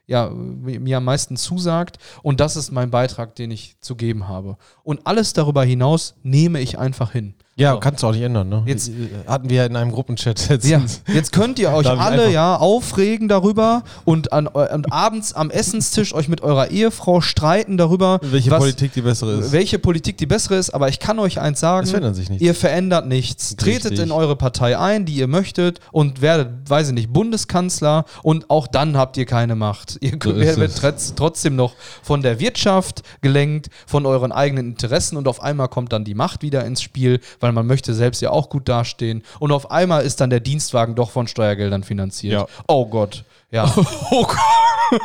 ja, 0.08 0.30
mir 0.30 0.98
am 0.98 1.04
meisten 1.06 1.36
zusagt. 1.36 1.98
Und 2.24 2.40
das 2.40 2.56
ist 2.56 2.72
mein 2.72 2.92
Beitrag, 2.92 3.36
den 3.36 3.52
ich 3.52 3.78
zu 3.82 3.96
geben 3.96 4.30
habe. 4.30 4.58
Und 4.84 5.06
alles 5.06 5.34
darüber 5.34 5.64
hinaus 5.66 6.16
nehme 6.24 6.62
ich 6.62 6.80
einfach 6.80 7.12
hin. 7.12 7.36
Ja, 7.62 7.74
So. 7.74 7.80
kannst 7.80 8.04
du 8.04 8.08
auch 8.08 8.12
nicht 8.12 8.22
ändern, 8.24 8.50
ne? 8.50 8.64
Jetzt- 8.66 8.90
Äh, 8.90 9.28
hatten 9.28 9.50
wir 9.50 9.66
in 9.66 9.76
einem 9.76 9.92
Gruppenchat 9.92 10.50
jetzt. 10.50 10.68
Ja, 10.68 10.82
jetzt 11.14 11.32
könnt 11.32 11.60
ihr 11.60 11.72
euch 11.74 11.88
alle 11.90 12.32
ja 12.32 12.56
aufregen 12.58 13.28
darüber 13.28 13.84
und, 14.06 14.34
an, 14.34 14.48
eu- 14.54 14.74
und 14.74 14.92
abends 14.92 15.34
am 15.34 15.50
Essenstisch 15.52 16.14
euch 16.14 16.28
mit 16.28 16.42
eurer 16.42 16.70
Ehefrau 16.72 17.22
streiten 17.22 17.78
darüber, 17.78 18.20
Welche 18.24 18.52
was, 18.52 18.60
Politik 18.60 18.94
die 18.94 19.02
bessere 19.02 19.34
ist. 19.40 19.52
welche 19.52 19.80
Politik 19.80 20.18
die 20.18 20.26
bessere 20.26 20.56
ist. 20.56 20.72
Aber 20.72 20.90
ich 20.90 21.00
kann 21.00 21.20
euch 21.20 21.40
eins 21.40 21.60
sagen: 21.60 21.86
verändert 21.88 22.18
nichts. 22.18 22.42
Ihr 22.42 22.56
verändert 22.56 23.08
nichts. 23.08 23.56
Tretet 23.56 23.92
Richtig. 23.92 24.00
in 24.00 24.12
eure 24.12 24.36
Partei 24.36 24.78
ein, 24.78 25.06
die 25.06 25.14
ihr 25.14 25.28
möchtet 25.28 25.80
und 25.92 26.22
werdet, 26.22 26.70
weiß 26.70 26.90
ich 26.90 26.94
nicht, 26.94 27.12
Bundeskanzler 27.14 28.06
und 28.24 28.50
auch 28.50 28.68
dann 28.68 28.98
habt 28.98 29.18
ihr 29.18 29.26
keine 29.26 29.56
Macht. 29.56 29.98
Ihr 30.02 30.18
So 30.24 30.36
werdet 30.36 30.82
trotzdem 31.16 31.56
noch 31.56 31.74
von 32.02 32.22
der 32.22 32.40
Wirtschaft 32.40 33.02
gelenkt, 33.22 33.70
von 33.86 34.06
euren 34.06 34.32
eigenen 34.32 34.68
Interessen 34.72 35.18
und 35.18 35.28
auf 35.28 35.42
einmal 35.42 35.68
kommt 35.68 35.92
dann 35.94 36.04
die 36.04 36.16
Macht 36.16 36.42
wieder 36.42 36.66
ins 36.66 36.82
Spiel, 36.82 37.20
weil 37.40 37.51
man 37.54 37.68
möchte 37.68 37.94
selbst 37.94 38.22
ja 38.22 38.32
auch 38.32 38.50
gut 38.50 38.68
dastehen 38.70 39.24
und 39.40 39.52
auf 39.52 39.72
einmal 39.72 40.04
ist 40.04 40.22
dann 40.22 40.30
der 40.30 40.40
Dienstwagen 40.40 40.96
doch 40.96 41.12
von 41.12 41.28
Steuergeldern 41.28 41.84
finanziert. 41.84 42.34
Ja. 42.34 42.48
Oh 42.68 42.86
Gott. 42.88 43.26
Ja. 43.52 43.74
Oh 44.12 44.26
Gott. 44.26 45.02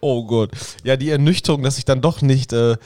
oh 0.00 0.26
Gott. 0.26 0.50
Ja, 0.84 0.96
die 0.96 1.10
Ernüchterung, 1.10 1.62
dass 1.62 1.78
ich 1.78 1.84
dann 1.84 2.00
doch 2.00 2.20
nicht 2.20 2.52
äh, 2.52 2.76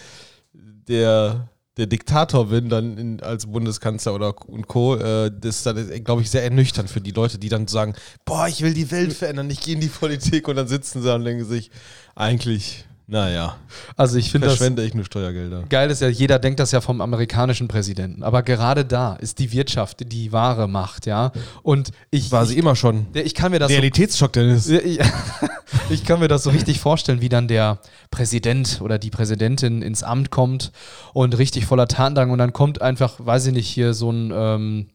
der, 0.89 1.49
der 1.77 1.87
Diktator 1.87 2.49
bin, 2.49 2.69
dann 2.69 2.97
in, 2.97 3.23
als 3.23 3.47
Bundeskanzler 3.47 4.15
oder 4.15 4.35
und 4.49 4.67
Co., 4.67 4.97
äh, 4.97 5.31
das 5.31 5.57
ist 5.57 5.67
dann, 5.67 6.05
glaube 6.05 6.23
ich, 6.23 6.31
sehr 6.31 6.45
ernüchternd 6.45 6.91
für 6.91 7.01
die 7.01 7.11
Leute, 7.11 7.39
die 7.39 7.49
dann 7.49 7.67
sagen, 7.67 7.95
boah, 8.25 8.49
ich 8.49 8.63
will 8.63 8.75
die 8.75 8.91
Welt 8.91 9.13
verändern, 9.13 9.51
ich 9.51 9.61
gehe 9.61 9.75
in 9.75 9.81
die 9.81 9.89
Politik 9.89 10.49
und 10.49 10.57
dann 10.57 10.69
sitzen 10.69 11.03
sie 11.03 11.15
und 11.15 11.25
denken 11.25 11.45
sich, 11.45 11.71
eigentlich, 12.15 12.85
naja, 13.09 13.57
Also 13.97 14.19
ich 14.19 14.33
finde 14.33 14.49
das 14.49 14.57
verschwende 14.57 14.85
ich 14.85 14.93
nur 14.93 15.05
Steuergelder. 15.05 15.63
Geil 15.69 15.93
ist 15.93 16.03
ja, 16.03 16.09
jeder 16.09 16.41
denkt 16.41 16.59
das 16.59 16.73
ja 16.73 16.81
vom 16.81 17.01
amerikanischen 17.01 17.69
Präsidenten. 17.69 18.25
Aber 18.25 18.43
gerade 18.43 18.85
da 18.85 19.15
ist 19.15 19.39
die 19.39 19.53
Wirtschaft 19.53 20.13
die 20.13 20.33
wahre 20.33 20.67
Macht, 20.67 21.07
ja. 21.07 21.31
Und 21.63 21.93
ich, 22.11 22.33
War 22.33 22.45
sie 22.47 22.55
ich, 22.55 22.59
immer 22.59 22.75
schon. 22.75 23.07
ich 23.15 23.35
kann 23.35 23.53
mir 23.53 23.61
das 23.61 23.69
so, 23.71 23.75
Realitätsschock, 23.75 24.33
Dennis. 24.33 24.69
ich, 24.69 24.99
ich 25.91 26.05
kann 26.05 26.19
mir 26.19 26.27
das 26.27 26.43
so 26.43 26.51
richtig 26.51 26.81
vorstellen, 26.81 27.21
wie 27.21 27.29
dann 27.29 27.47
der 27.47 27.79
Präsident 28.11 28.81
oder 28.83 28.99
die 28.99 29.11
Präsidentin 29.11 29.83
ins 29.83 30.03
Amt 30.03 30.33
kommt 30.33 30.73
und 31.13 31.39
richtig 31.39 31.65
voller 31.67 31.87
Tatendrang 31.87 32.31
und 32.31 32.39
dann 32.39 32.53
kommt 32.53 32.83
einfach, 32.83 33.15
weiß 33.25 33.47
ich 33.47 33.53
nicht, 33.53 33.69
hier 33.69 33.95
so 33.95 34.11
ein, 34.11 34.33
ähm, 34.35 34.89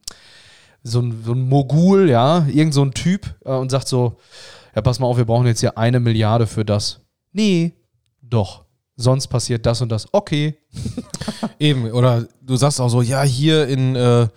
so 0.83 0.99
ein, 0.99 1.23
so 1.23 1.31
ein 1.31 1.47
Mogul, 1.47 2.09
ja, 2.09 2.45
irgend 2.47 2.73
so 2.73 2.83
ein 2.83 2.93
Typ 2.93 3.35
äh, 3.45 3.51
und 3.51 3.69
sagt 3.71 3.87
so, 3.87 4.17
ja, 4.75 4.81
pass 4.81 4.99
mal 4.99 5.07
auf, 5.07 5.15
wir 5.15 5.25
brauchen 5.25 5.47
jetzt 5.47 5.61
hier 5.61 5.77
eine 5.77 6.01
Milliarde 6.01 6.45
für 6.45 6.65
das. 6.65 6.99
Nee, 7.31 7.73
doch. 8.33 8.65
Sonst 8.95 9.27
passiert 9.27 9.65
das 9.65 9.81
und 9.81 9.89
das. 9.89 10.07
Okay, 10.11 10.57
Eben, 11.59 11.91
oder 11.91 12.27
du 12.41 12.55
sagst 12.55 12.79
auch 12.79 12.89
so, 12.89 13.01
ja, 13.01 13.23
hier 13.23 13.67
in, 13.67 13.95
äh, 13.95 14.27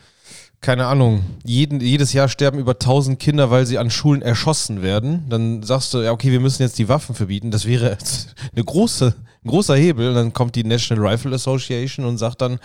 keine 0.61 0.87
Ahnung, 0.87 1.25
jeden, 1.45 1.81
jedes 1.81 2.13
Jahr 2.13 2.29
sterben 2.29 2.59
über 2.59 2.73
1000 2.73 3.19
Kinder, 3.19 3.51
weil 3.51 3.67
sie 3.67 3.79
an 3.79 3.91
Schulen 3.91 4.23
erschossen 4.23 4.83
werden. 4.83 5.27
Dann 5.29 5.63
sagst 5.63 5.93
du, 5.95 5.99
ja, 5.99 6.13
okay, 6.13 6.33
wir 6.33 6.41
müssen 6.41 6.63
jetzt 6.63 6.79
die 6.79 6.89
Waffen 6.89 7.15
verbieten. 7.15 7.51
Das 7.51 7.67
wäre 7.67 7.99
eine 8.55 8.65
große, 8.65 9.15
ein 9.45 9.49
großer 9.49 9.77
Hebel. 9.77 10.09
Und 10.09 10.15
dann 10.15 10.33
kommt 10.33 10.57
die 10.57 10.65
National 10.65 11.07
Rifle 11.07 11.35
Association 11.35 12.07
und 12.07 12.19
sagt 12.19 12.41
dann, 12.41 12.59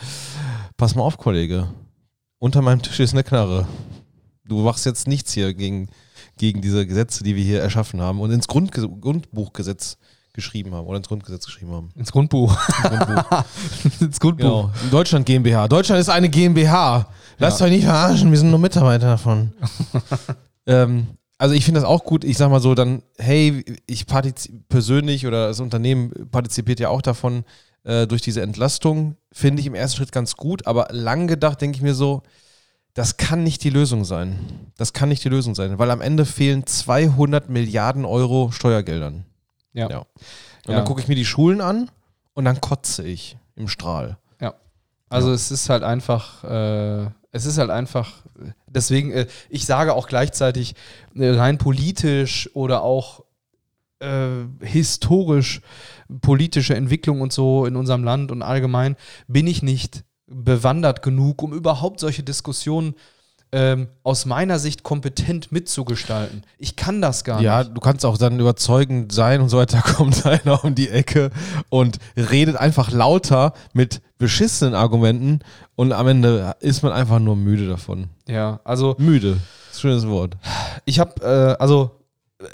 pass 0.77 0.95
mal 0.95 1.03
auf, 1.03 1.17
Kollege, 1.17 1.67
unter 2.39 2.61
meinem 2.61 2.81
Tisch 2.81 2.99
ist 2.99 3.13
eine 3.13 3.23
Knarre. 3.23 3.67
Du 4.45 4.59
machst 4.59 4.85
jetzt 4.85 5.07
nichts 5.07 5.33
hier 5.33 5.53
gegen, 5.53 5.89
gegen 6.37 6.61
diese 6.61 6.87
Gesetze, 6.87 7.23
die 7.23 7.35
wir 7.35 7.43
hier 7.43 7.61
erschaffen 7.61 8.01
haben 8.01 8.19
und 8.19 8.31
ins 8.31 8.47
Grundge 8.47 8.89
Grundbuchgesetz 8.89 9.97
geschrieben 10.39 10.73
haben 10.73 10.87
oder 10.87 10.97
ins 10.97 11.07
Grundgesetz 11.07 11.45
geschrieben 11.45 11.71
haben. 11.71 11.89
ins 11.95 12.11
Grundbuch. 12.11 12.57
Grundbuch. 12.81 13.43
ins 13.99 14.19
Grundbuch. 14.19 14.71
Genau. 14.71 14.71
Deutschland 14.91 15.25
GmbH. 15.25 15.67
Deutschland 15.67 15.99
ist 16.01 16.09
eine 16.09 16.29
GmbH. 16.29 17.07
Lasst 17.37 17.59
Ja. 17.59 17.65
euch 17.65 17.71
nicht 17.71 17.85
verarschen, 17.85 18.31
wir 18.31 18.37
sind 18.37 18.49
nur 18.49 18.59
Mitarbeiter 18.59 19.07
davon. 19.07 19.51
ähm, 20.65 21.07
also 21.37 21.55
ich 21.55 21.63
finde 21.63 21.79
das 21.79 21.87
auch 21.89 22.03
gut. 22.03 22.23
Ich 22.23 22.37
sag 22.37 22.49
mal 22.49 22.59
so, 22.59 22.75
dann, 22.75 23.01
hey, 23.17 23.63
ich 23.85 24.05
persönlich 24.67 25.25
oder 25.25 25.47
das 25.47 25.59
Unternehmen 25.59 26.11
partizipiert 26.31 26.79
ja 26.81 26.89
auch 26.89 27.01
davon 27.01 27.45
äh, 27.83 28.07
durch 28.07 28.21
diese 28.21 28.41
Entlastung. 28.41 29.15
Finde 29.31 29.61
ich 29.61 29.67
im 29.67 29.75
ersten 29.75 29.97
Schritt 29.97 30.11
ganz 30.11 30.35
gut, 30.35 30.67
aber 30.67 30.87
lang 30.91 31.27
gedacht 31.27 31.61
denke 31.61 31.77
ich 31.77 31.81
mir 31.81 31.95
so, 31.95 32.23
das 32.93 33.15
kann 33.15 33.43
nicht 33.43 33.63
die 33.63 33.69
Lösung 33.69 34.03
sein. 34.03 34.39
Das 34.75 34.91
kann 34.91 35.07
nicht 35.09 35.23
die 35.23 35.29
Lösung 35.29 35.55
sein, 35.55 35.79
weil 35.79 35.91
am 35.91 36.01
Ende 36.01 36.25
fehlen 36.25 36.65
200 36.65 37.47
Milliarden 37.49 38.03
Euro 38.03 38.51
Steuergeldern. 38.51 39.23
Ja. 39.73 39.89
Ja. 39.89 39.97
Und 39.99 40.07
Ja. 40.67 40.75
dann 40.75 40.85
gucke 40.85 41.01
ich 41.01 41.07
mir 41.07 41.15
die 41.15 41.25
Schulen 41.25 41.61
an 41.61 41.89
und 42.33 42.45
dann 42.45 42.59
kotze 42.61 43.03
ich 43.03 43.37
im 43.55 43.67
Strahl. 43.67 44.17
Also 45.11 45.31
es 45.33 45.49
ist 45.49 45.69
halt 45.69 45.81
einfach, 45.81 46.43
äh, 46.43 47.09
es 47.31 47.45
ist 47.47 47.57
halt 47.57 47.71
einfach, 47.71 48.11
deswegen, 48.67 49.11
äh, 49.11 49.25
ich 49.49 49.65
sage 49.65 49.95
auch 49.95 50.07
gleichzeitig 50.07 50.75
äh, 51.15 51.29
rein 51.29 51.57
politisch 51.57 52.47
oder 52.53 52.83
auch 52.83 53.23
äh, 54.01 54.45
historisch 54.61 55.61
politische 56.21 56.75
Entwicklung 56.75 57.21
und 57.21 57.33
so 57.33 57.65
in 57.65 57.75
unserem 57.75 58.03
Land 58.03 58.31
und 58.31 58.43
allgemein 58.43 58.95
bin 59.27 59.47
ich 59.47 59.63
nicht 59.63 60.03
bewandert 60.27 61.01
genug, 61.01 61.41
um 61.41 61.53
überhaupt 61.53 61.99
solche 61.99 62.21
Diskussionen 62.21 62.93
ähm, 63.51 63.87
aus 64.03 64.25
meiner 64.25 64.59
Sicht 64.59 64.83
kompetent 64.83 65.51
mitzugestalten. 65.51 66.43
Ich 66.57 66.75
kann 66.75 67.01
das 67.01 67.23
gar 67.23 67.41
Ja, 67.41 67.59
nicht. 67.63 67.75
du 67.75 67.81
kannst 67.81 68.05
auch 68.05 68.17
dann 68.17 68.39
überzeugend 68.39 69.11
sein 69.11 69.41
und 69.41 69.49
so 69.49 69.57
weiter. 69.57 69.81
Kommt 69.95 70.25
einer 70.25 70.63
um 70.63 70.75
die 70.75 70.89
Ecke 70.89 71.31
und 71.69 71.97
redet 72.15 72.55
einfach 72.57 72.91
lauter 72.91 73.53
mit 73.73 74.01
beschissenen 74.19 74.75
Argumenten 74.75 75.39
und 75.75 75.93
am 75.93 76.07
Ende 76.07 76.55
ist 76.59 76.83
man 76.83 76.91
einfach 76.91 77.19
nur 77.19 77.35
müde 77.35 77.67
davon. 77.67 78.07
Ja, 78.27 78.59
also 78.63 78.95
Müde. 78.99 79.37
Schönes 79.75 80.07
Wort. 80.07 80.35
ich 80.85 80.99
habe, 80.99 81.21
äh, 81.23 81.61
also 81.61 81.91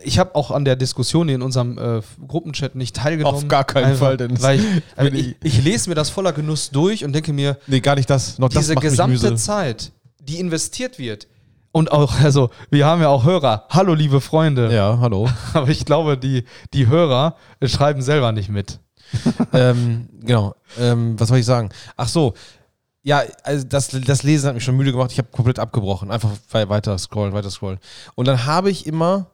ich 0.04 0.18
habe 0.18 0.34
auch 0.36 0.50
an 0.52 0.66
der 0.66 0.76
Diskussion 0.76 1.30
in 1.30 1.42
unserem 1.42 1.78
äh, 1.78 2.02
Gruppenchat 2.28 2.74
nicht 2.76 2.96
teilgenommen. 2.96 3.36
Auf 3.44 3.48
gar 3.48 3.64
keinen 3.64 3.96
Fall, 3.96 4.18
Dennis. 4.18 4.42
Weil 4.42 4.60
ich, 4.60 4.66
also 4.96 5.12
Bin 5.12 5.20
ich, 5.20 5.36
ich 5.44 5.64
lese 5.64 5.90
mir 5.90 5.96
das 5.96 6.10
voller 6.10 6.34
Genuss 6.34 6.70
durch 6.72 7.04
und 7.06 7.14
denke 7.14 7.34
mir, 7.34 7.58
Nee, 7.68 7.82
gar 7.82 7.96
nicht 7.96 8.10
das. 8.10 8.40
Noch 8.40 8.50
diese 8.50 8.74
das 8.74 8.82
gesamte. 8.82 9.36
Zeit, 9.36 9.92
die 10.26 10.40
investiert 10.40 11.00
wird, 11.00 11.28
und 11.72 11.92
auch, 11.92 12.20
also, 12.24 12.52
wir 12.70 12.86
haben 12.86 13.02
ja 13.02 13.10
auch 13.10 13.26
Hörer. 13.26 13.66
Hallo, 13.70 13.94
liebe 13.94 14.22
Freunde. 14.22 14.74
Ja, 14.74 14.98
hallo. 15.02 15.30
Aber 15.54 15.68
ich 15.68 15.84
glaube, 15.84 16.18
die, 16.18 16.46
die 16.74 16.88
Hörer 16.88 17.36
äh, 17.60 17.68
schreiben 17.68 18.02
selber 18.02 18.32
nicht 18.32 18.48
mit. 18.48 18.80
ähm, 19.54 20.08
genau. 20.22 20.56
Ähm, 20.80 21.20
was 21.20 21.28
soll 21.28 21.40
ich 21.40 21.46
sagen? 21.46 21.70
Ach 21.98 22.08
so. 22.08 22.34
Ja, 23.04 23.24
also 23.44 23.66
das, 23.68 23.90
das 23.90 24.24
Lesen 24.24 24.48
hat 24.48 24.56
mich 24.56 24.64
schon 24.64 24.78
müde 24.78 24.94
gemacht. 24.94 25.12
Ich 25.12 25.18
habe 25.18 25.28
komplett 25.32 25.60
abgebrochen. 25.60 26.12
Einfach 26.12 26.32
wei- 26.50 26.70
weiter 26.70 26.98
scrollen, 26.98 27.34
weiter 27.34 27.52
scrollen. 27.52 27.80
Und 28.16 28.26
dann 28.30 28.46
habe 28.46 28.72
ich 28.72 28.88
immer, 28.88 29.32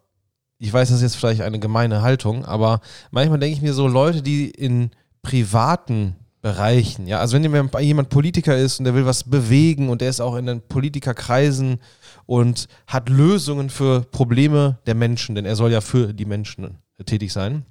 ich 0.58 0.74
weiß, 0.74 0.90
das 0.90 0.98
ist 0.98 1.04
jetzt 1.04 1.16
vielleicht 1.18 1.42
eine 1.42 1.60
gemeine 1.60 2.02
Haltung, 2.02 2.44
aber 2.44 2.82
manchmal 3.12 3.38
denke 3.38 3.56
ich 3.56 3.62
mir 3.62 3.74
so, 3.74 3.88
Leute, 3.88 4.24
die 4.24 4.50
in 4.50 4.90
privaten 5.22 6.16
Bereichen, 6.42 7.06
ja, 7.06 7.20
also 7.20 7.36
wenn 7.36 7.44
jemand 7.82 8.10
Politiker 8.10 8.58
ist 8.58 8.80
und 8.80 8.86
der 8.86 8.96
will 8.96 9.06
was 9.06 9.24
bewegen 9.24 9.90
und 9.90 10.02
der 10.02 10.10
ist 10.10 10.22
auch 10.22 10.36
in 10.36 10.48
den 10.48 10.62
Politikerkreisen 10.62 11.80
und 12.26 12.68
hat 12.88 13.10
Lösungen 13.10 13.70
für 13.70 14.02
Probleme 14.02 14.80
der 14.88 14.96
Menschen, 14.96 15.36
denn 15.36 15.46
er 15.46 15.56
soll 15.56 15.72
ja 15.72 15.82
für 15.82 16.14
die 16.14 16.26
Menschen 16.26 16.80
tätig 17.06 17.32
sein 17.32 17.66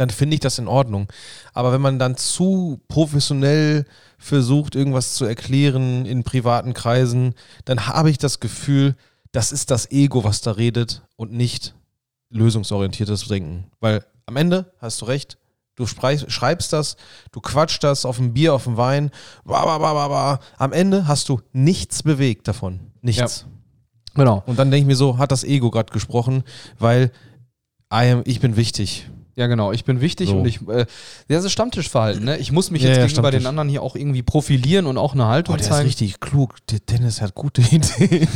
dann 0.00 0.10
finde 0.10 0.34
ich 0.34 0.40
das 0.40 0.58
in 0.58 0.68
Ordnung. 0.68 1.08
Aber 1.52 1.72
wenn 1.72 1.80
man 1.80 1.98
dann 1.98 2.16
zu 2.16 2.80
professionell 2.88 3.84
versucht, 4.18 4.74
irgendwas 4.74 5.14
zu 5.14 5.26
erklären 5.26 6.06
in 6.06 6.24
privaten 6.24 6.72
Kreisen, 6.72 7.34
dann 7.66 7.86
habe 7.86 8.10
ich 8.10 8.16
das 8.16 8.40
Gefühl, 8.40 8.96
das 9.32 9.52
ist 9.52 9.70
das 9.70 9.90
Ego, 9.90 10.24
was 10.24 10.40
da 10.40 10.52
redet 10.52 11.02
und 11.16 11.32
nicht 11.32 11.74
lösungsorientiertes 12.30 13.28
Denken. 13.28 13.70
Weil 13.80 14.04
am 14.26 14.36
Ende 14.36 14.72
hast 14.78 15.02
du 15.02 15.04
recht, 15.04 15.36
Du 15.80 15.86
schreibst, 15.86 16.72
das, 16.72 16.96
du 17.32 17.40
quatschst 17.40 17.82
das 17.82 18.04
auf 18.04 18.16
dem 18.18 18.32
Bier, 18.32 18.54
auf 18.54 18.64
dem 18.64 18.76
Wein. 18.76 19.10
Ba, 19.44 19.64
ba, 19.64 19.78
ba, 19.78 19.92
ba, 19.94 20.08
ba. 20.08 20.40
Am 20.58 20.72
Ende 20.72 21.08
hast 21.08 21.28
du 21.28 21.40
nichts 21.52 22.02
bewegt 22.02 22.46
davon. 22.48 22.80
Nichts. 23.02 23.46
Genau. 24.14 24.42
Und 24.46 24.58
dann 24.58 24.70
denke 24.70 24.82
ich 24.82 24.86
mir 24.86 24.96
so, 24.96 25.18
hat 25.18 25.32
das 25.32 25.44
Ego 25.44 25.70
gerade 25.70 25.92
gesprochen, 25.92 26.42
weil 26.78 27.10
am, 27.88 28.22
ich 28.24 28.40
bin 28.40 28.56
wichtig. 28.56 29.08
Ja, 29.36 29.46
genau. 29.46 29.72
Ich 29.72 29.84
bin 29.84 30.00
wichtig 30.00 30.28
So. 30.28 30.38
und 30.38 30.44
ich. 30.46 30.60
Äh, 30.68 30.84
das 31.28 31.44
ist 31.44 31.52
Stammtischverhalten, 31.52 32.24
ne? 32.24 32.36
Ich 32.38 32.52
muss 32.52 32.70
mich 32.70 32.82
Ja, 32.82 32.88
jetzt 32.90 32.98
ja, 32.98 33.06
gegenüber 33.06 33.30
den 33.30 33.46
anderen 33.46 33.68
hier 33.68 33.82
auch 33.82 33.96
irgendwie 33.96 34.22
profilieren 34.22 34.86
und 34.86 34.98
auch 34.98 35.14
eine 35.14 35.26
Haltung 35.26 35.54
Boah, 35.54 35.56
der 35.58 35.66
ist 35.66 35.72
zeigen. 35.72 35.86
richtig 35.86 36.20
klug. 36.20 36.56
Der 36.66 36.80
Dennis 36.80 37.22
hat 37.22 37.34
gute 37.34 37.62
Ideen. 37.70 38.28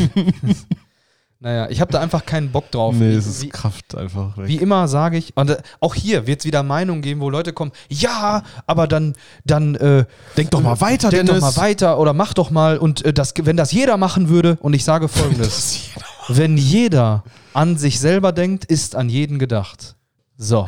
Naja, 1.44 1.68
ich 1.68 1.80
habe 1.82 1.92
da 1.92 2.00
einfach 2.00 2.24
keinen 2.24 2.50
Bock 2.50 2.70
drauf. 2.70 2.94
nee, 2.94 3.10
Wie- 3.10 3.14
es 3.14 3.26
ist 3.26 3.42
wie, 3.42 3.50
Kraft 3.50 3.94
einfach 3.94 4.36
weg. 4.38 4.48
Wie 4.48 4.56
immer 4.56 4.88
sage 4.88 5.18
ich, 5.18 5.36
und 5.36 5.50
äh, 5.50 5.58
auch 5.78 5.94
hier 5.94 6.26
wird 6.26 6.40
es 6.40 6.46
wieder 6.46 6.62
Meinungen 6.62 7.02
geben, 7.02 7.20
wo 7.20 7.28
Leute 7.28 7.52
kommen, 7.52 7.70
ja, 7.90 8.42
aber 8.66 8.86
dann, 8.88 9.14
dann 9.44 9.74
äh, 9.74 10.06
Denk 10.38 10.50
doch 10.52 10.62
mal 10.62 10.80
weiter, 10.80 11.10
denk 11.10 11.26
Dennis. 11.26 11.42
doch 11.44 11.54
mal 11.54 11.60
weiter 11.62 11.98
oder 12.00 12.14
mach 12.14 12.32
doch 12.32 12.50
mal 12.50 12.78
und 12.78 13.04
äh, 13.04 13.12
das, 13.12 13.34
wenn 13.42 13.58
das 13.58 13.72
jeder 13.72 13.98
machen 13.98 14.30
würde, 14.30 14.56
und 14.62 14.72
ich 14.74 14.84
sage 14.84 15.06
folgendes, 15.06 15.90
wenn 16.28 16.56
jeder 16.56 17.24
an 17.52 17.76
sich 17.76 18.00
selber 18.00 18.32
denkt, 18.32 18.64
ist 18.64 18.96
an 18.96 19.10
jeden 19.10 19.38
gedacht. 19.38 19.96
So. 20.38 20.66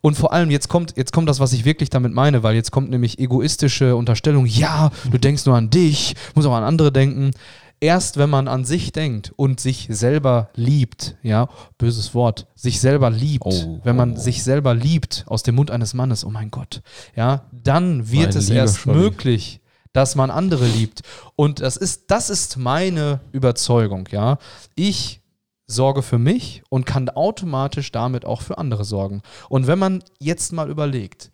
Und 0.00 0.16
vor 0.16 0.32
allem, 0.32 0.50
jetzt 0.50 0.68
kommt, 0.68 0.96
jetzt 0.96 1.12
kommt 1.12 1.28
das, 1.28 1.40
was 1.40 1.52
ich 1.52 1.66
wirklich 1.66 1.90
damit 1.90 2.14
meine, 2.14 2.42
weil 2.42 2.54
jetzt 2.54 2.70
kommt 2.70 2.88
nämlich 2.88 3.18
egoistische 3.18 3.96
Unterstellung, 3.96 4.46
ja, 4.46 4.90
du 5.10 5.18
denkst 5.18 5.44
nur 5.44 5.56
an 5.56 5.68
dich, 5.68 6.14
muss 6.34 6.46
auch 6.46 6.54
an 6.54 6.64
andere 6.64 6.90
denken. 6.90 7.32
Erst 7.82 8.18
wenn 8.18 8.28
man 8.28 8.46
an 8.46 8.64
sich 8.66 8.92
denkt 8.92 9.32
und 9.36 9.58
sich 9.58 9.86
selber 9.90 10.50
liebt, 10.54 11.16
ja, 11.22 11.48
böses 11.78 12.14
Wort, 12.14 12.46
sich 12.54 12.78
selber 12.80 13.08
liebt, 13.10 13.46
Oh, 13.46 13.80
wenn 13.84 13.96
man 13.96 14.12
oh. 14.12 14.16
sich 14.20 14.42
selber 14.44 14.74
liebt 14.74 15.24
aus 15.26 15.42
dem 15.42 15.54
Mund 15.54 15.70
eines 15.70 15.94
Mannes, 15.94 16.24
oh 16.24 16.30
mein 16.30 16.50
Gott, 16.50 16.82
ja, 17.16 17.46
dann 17.52 18.10
wird 18.10 18.28
Meine 18.28 18.38
es 18.38 18.48
liebe 18.48 18.58
erst 18.60 18.78
Scholli. 18.80 18.98
möglich, 18.98 19.60
dass 19.94 20.14
man 20.14 20.30
andere 20.30 20.66
liebt. 20.66 21.00
Und 21.36 21.60
das 21.60 21.76
ist, 21.78 22.10
das 22.10 22.28
ist 22.28 22.58
meine 22.58 23.20
Überzeugung, 23.32 24.08
ja. 24.12 24.38
Ich 24.74 25.22
sorge 25.66 26.02
für 26.02 26.18
mich 26.18 26.62
und 26.68 26.84
kann 26.84 27.08
automatisch 27.08 27.92
damit 27.92 28.24
auch 28.26 28.42
für 28.42 28.58
andere 28.58 28.84
sorgen. 28.84 29.22
Und 29.48 29.66
wenn 29.68 29.78
man 29.78 30.04
jetzt 30.18 30.52
mal 30.52 30.68
überlegt, 30.68 31.30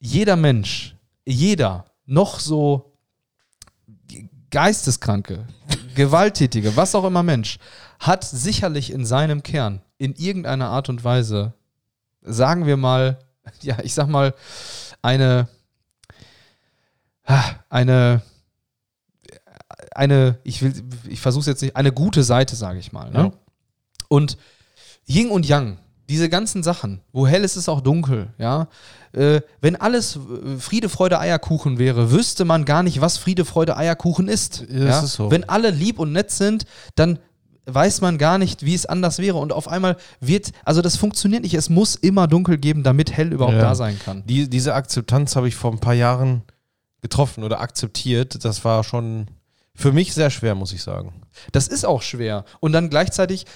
jeder 0.00 0.36
Mensch, 0.36 0.96
jeder 1.24 1.86
noch 2.04 2.40
so 2.40 2.92
ge- 4.08 4.28
geisteskranke, 4.50 5.46
gewalttätige, 5.94 6.76
was 6.76 6.94
auch 6.94 7.04
immer 7.04 7.22
Mensch, 7.22 7.58
hat 7.98 8.24
sicherlich 8.24 8.92
in 8.92 9.04
seinem 9.04 9.42
Kern 9.42 9.80
in 9.98 10.14
irgendeiner 10.14 10.68
Art 10.68 10.88
und 10.88 11.04
Weise, 11.04 11.54
sagen 12.22 12.66
wir 12.66 12.76
mal, 12.76 13.18
ja, 13.62 13.78
ich 13.82 13.94
sag 13.94 14.08
mal, 14.08 14.34
eine, 15.00 15.48
ah, 17.24 17.44
eine, 17.68 18.22
eine, 19.94 20.38
ich 20.44 20.62
will, 20.62 20.72
ich 21.08 21.20
versuche 21.20 21.50
jetzt 21.50 21.62
nicht, 21.62 21.76
eine 21.76 21.92
gute 21.92 22.24
Seite, 22.24 22.56
sage 22.56 22.78
ich 22.78 22.92
mal. 22.92 23.10
Ne? 23.10 23.18
Ja. 23.18 23.32
Und 24.08 24.38
Yin 25.06 25.30
und 25.30 25.46
Yang, 25.46 25.78
diese 26.12 26.28
ganzen 26.28 26.62
Sachen, 26.62 27.00
wo 27.12 27.26
hell 27.26 27.42
ist, 27.42 27.56
ist 27.56 27.68
auch 27.70 27.80
dunkel, 27.80 28.28
ja. 28.38 28.68
Äh, 29.14 29.40
wenn 29.62 29.76
alles 29.76 30.16
äh, 30.16 30.58
Friede, 30.58 30.88
Freude, 30.90 31.18
Eierkuchen 31.18 31.78
wäre, 31.78 32.10
wüsste 32.10 32.44
man 32.44 32.64
gar 32.66 32.82
nicht, 32.82 33.00
was 33.00 33.16
Friede, 33.16 33.44
Freude, 33.46 33.76
Eierkuchen 33.78 34.28
ist. 34.28 34.64
Ja, 34.70 34.84
das 34.86 35.04
ist 35.04 35.14
so. 35.14 35.30
Wenn 35.30 35.48
alle 35.48 35.70
lieb 35.70 35.98
und 35.98 36.12
nett 36.12 36.30
sind, 36.30 36.64
dann 36.96 37.18
weiß 37.64 38.00
man 38.02 38.18
gar 38.18 38.38
nicht, 38.38 38.64
wie 38.64 38.74
es 38.74 38.84
anders 38.86 39.18
wäre. 39.18 39.38
Und 39.38 39.52
auf 39.52 39.68
einmal 39.68 39.96
wird, 40.20 40.52
also 40.64 40.82
das 40.82 40.96
funktioniert 40.96 41.42
nicht. 41.44 41.54
Es 41.54 41.70
muss 41.70 41.94
immer 41.94 42.26
dunkel 42.26 42.58
geben, 42.58 42.82
damit 42.82 43.12
hell 43.12 43.32
überhaupt 43.32 43.56
Ja. 43.56 43.62
da 43.62 43.74
sein 43.74 43.98
kann. 43.98 44.22
Die, 44.26 44.50
diese 44.50 44.74
Akzeptanz 44.74 45.34
habe 45.36 45.48
ich 45.48 45.54
vor 45.54 45.72
ein 45.72 45.78
paar 45.78 45.94
Jahren 45.94 46.42
getroffen 47.00 47.44
oder 47.44 47.60
akzeptiert. 47.60 48.44
Das 48.44 48.64
war 48.64 48.82
schon 48.84 49.26
für 49.74 49.92
mich 49.92 50.12
sehr 50.12 50.30
schwer, 50.30 50.54
muss 50.54 50.72
ich 50.72 50.82
sagen. 50.82 51.21
Das 51.52 51.68
ist 51.68 51.84
auch 51.84 52.02
schwer. 52.02 52.44
Und 52.60 52.72
dann 52.72 52.90
gleichzeitig, 52.90 53.46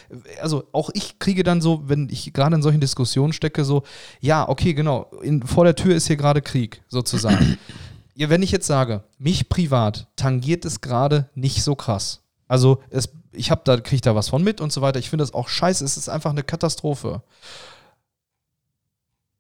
also 0.41 0.65
auch 0.73 0.91
ich 0.95 1.19
kriege 1.19 1.43
dann 1.43 1.61
so, 1.61 1.83
wenn 1.87 2.09
ich 2.11 2.33
gerade 2.33 2.57
in 2.57 2.63
solchen 2.63 2.81
Diskussionen 2.81 3.33
stecke, 3.33 3.65
so, 3.65 3.83
ja, 4.21 4.49
okay, 4.49 4.75
genau, 4.75 5.11
in, 5.23 5.43
vor 5.43 5.65
der 5.65 5.77
Tür 5.77 5.95
ist 5.95 6.07
hier 6.07 6.17
gerade 6.17 6.43
Krieg, 6.43 6.83
sozusagen. 6.89 7.59
ja, 8.15 8.31
wenn 8.31 8.43
ich 8.43 8.51
jetzt 8.51 8.67
sage, 8.67 9.05
mich 9.19 9.49
privat 9.49 10.09
tangiert 10.17 10.65
es 10.65 10.81
gerade 10.81 11.29
nicht 11.35 11.63
so 11.63 11.75
krass. 11.75 12.23
Also 12.49 12.83
es, 12.91 13.09
ich 13.33 13.51
habe 13.51 13.63
da, 13.65 13.79
kriege 13.79 14.03
da 14.03 14.15
was 14.15 14.29
von 14.29 14.43
mit 14.43 14.61
und 14.61 14.73
so 14.73 14.81
weiter. 14.81 14.99
Ich 14.99 15.11
finde 15.11 15.23
das 15.23 15.35
auch 15.35 15.49
scheiße, 15.49 15.85
es 15.85 15.97
ist 15.97 16.09
einfach 16.09 16.31
eine 16.31 16.43
Katastrophe. 16.43 17.23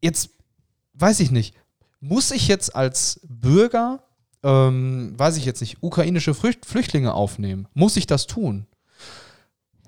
Jetzt 0.00 0.30
weiß 0.94 1.20
ich 1.20 1.30
nicht, 1.30 1.54
muss 2.00 2.30
ich 2.30 2.48
jetzt 2.48 2.74
als 2.74 3.20
Bürger, 3.24 4.02
ähm, 4.46 5.12
weiß 5.16 5.36
ich 5.36 5.44
jetzt 5.44 5.60
nicht, 5.60 5.78
ukrainische 5.80 6.32
Flücht 6.32 6.64
Flüchtlinge 6.64 7.12
aufnehmen? 7.12 7.66
Muss 7.74 7.96
ich 7.96 8.06
das 8.06 8.28
tun? 8.28 8.66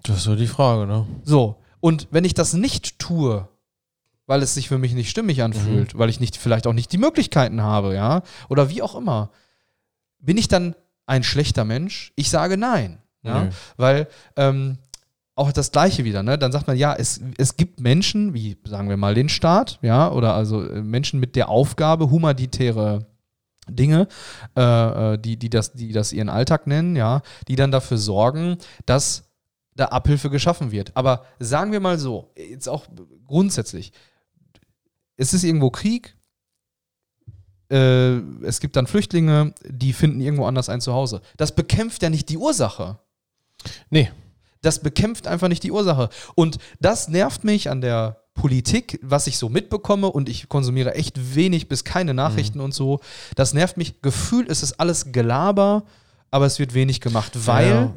Das 0.03 0.19
ist 0.19 0.25
so 0.25 0.35
die 0.35 0.49
Frage, 0.49 0.87
ne? 0.87 1.07
So, 1.23 1.57
und 1.79 2.09
wenn 2.11 2.25
ich 2.25 2.35
das 2.35 2.55
nicht 2.55 2.99
tue, 2.99 3.49
weil 4.27 4.43
es 4.43 4.55
sich 4.55 4.69
für 4.69 4.79
mich 4.79 4.95
nicht 4.95 5.11
stimmig 5.11 5.43
anfühlt, 5.45 5.97
weil 5.97 6.11
ich 6.11 6.19
nicht 6.19 6.37
vielleicht 6.37 6.67
auch 6.67 6.73
nicht 6.73 6.93
die 6.93 6.99
Möglichkeiten 6.99 7.63
habe, 7.63 7.95
ja, 7.95 8.23
oder 8.49 8.69
wie 8.69 8.83
auch 8.83 8.97
immer, 8.97 9.31
bin 10.19 10.37
ich 10.37 10.49
dann 10.49 10.75
ein 11.07 11.23
schlechter 11.23 11.65
Mensch? 11.65 12.13
Ich 12.17 12.29
sage 12.29 12.57
nein, 12.57 12.99
ja, 13.23 13.45
Nö. 13.45 13.51
weil 13.77 14.09
ähm, 14.35 14.79
auch 15.37 15.53
das 15.53 15.71
Gleiche 15.71 16.05
wieder, 16.05 16.25
ne? 16.25 16.37
Dann 16.37 16.51
sagt 16.51 16.67
man, 16.67 16.77
ja, 16.77 16.95
es, 16.95 17.21
es 17.37 17.57
gibt 17.57 17.79
Menschen, 17.79 18.35
wie 18.35 18.57
sagen 18.65 18.89
wir 18.89 18.97
mal 18.97 19.15
den 19.15 19.29
Staat, 19.29 19.79
ja, 19.83 20.11
oder 20.11 20.35
also 20.35 20.69
äh, 20.69 20.83
Menschen 20.83 21.21
mit 21.21 21.37
der 21.37 21.49
Aufgabe, 21.49 22.11
humanitäre 22.11 23.07
Dinge, 23.69 24.09
äh, 24.57 25.15
äh, 25.15 25.19
die, 25.19 25.37
die, 25.37 25.51
das, 25.51 25.73
die 25.73 25.93
das 25.93 26.13
ihren 26.13 26.29
Alltag 26.29 26.67
nennen, 26.67 26.97
ja, 26.97 27.23
die 27.49 27.57
dann 27.57 27.71
dafür 27.71 27.99
sorgen, 27.99 28.59
dass 28.87 29.25
da 29.75 29.87
Abhilfe 29.87 30.31
geschaffen 30.31 30.71
wird. 30.73 30.97
Aber 30.97 31.25
sagen 31.39 31.73
wir 31.73 31.81
mal 31.81 31.99
so, 31.99 32.33
jetzt 32.37 32.69
auch 32.69 32.87
grundsätzlich, 33.27 33.93
es 35.17 35.35
ist 35.35 35.45
irgendwo 35.45 35.71
Krieg, 35.71 36.17
äh, 37.71 38.17
es 38.43 38.61
gibt 38.61 38.77
dann 38.77 38.87
Flüchtlinge, 38.87 39.55
die 39.65 39.93
finden 39.93 40.21
irgendwo 40.21 40.47
anders 40.47 40.69
ein 40.69 40.81
Zuhause. 40.81 41.21
Das 41.37 41.55
bekämpft 41.55 42.03
ja 42.03 42.11
nicht 42.11 42.29
die 42.29 42.39
Ursache. 42.39 42.99
Nee. 43.91 44.11
Das 44.61 44.81
bekämpft 44.81 45.29
einfach 45.29 45.49
nicht 45.49 45.63
die 45.63 45.71
Ursache. 45.71 46.09
Und 46.35 46.59
das 46.81 47.09
nervt 47.09 47.45
mich 47.45 47.71
an 47.71 47.81
der 47.81 48.25
Politik, 48.39 49.01
was 49.03 49.27
ich 49.27 49.37
so 49.37 49.49
mitbekomme 49.49 50.07
und 50.07 50.29
ich 50.29 50.49
konsumiere 50.49 50.95
echt 50.95 51.35
wenig 51.35 51.69
bis 51.69 51.83
keine 51.83 52.15
Nachrichten 52.15 52.61
und 52.61 52.73
so. 52.73 53.01
Das 53.35 53.53
nervt 53.53 53.77
mich. 53.77 54.01
Gefühlt 54.01 54.49
ist 54.49 54.63
es 54.63 54.79
alles 54.79 55.11
Gelaber, 55.11 55.83
aber 56.31 56.47
es 56.47 56.61
wird 56.61 56.73
wenig 56.73 57.01
gemacht, 57.01 57.33
weil 57.47 57.69
Ja. 57.69 57.95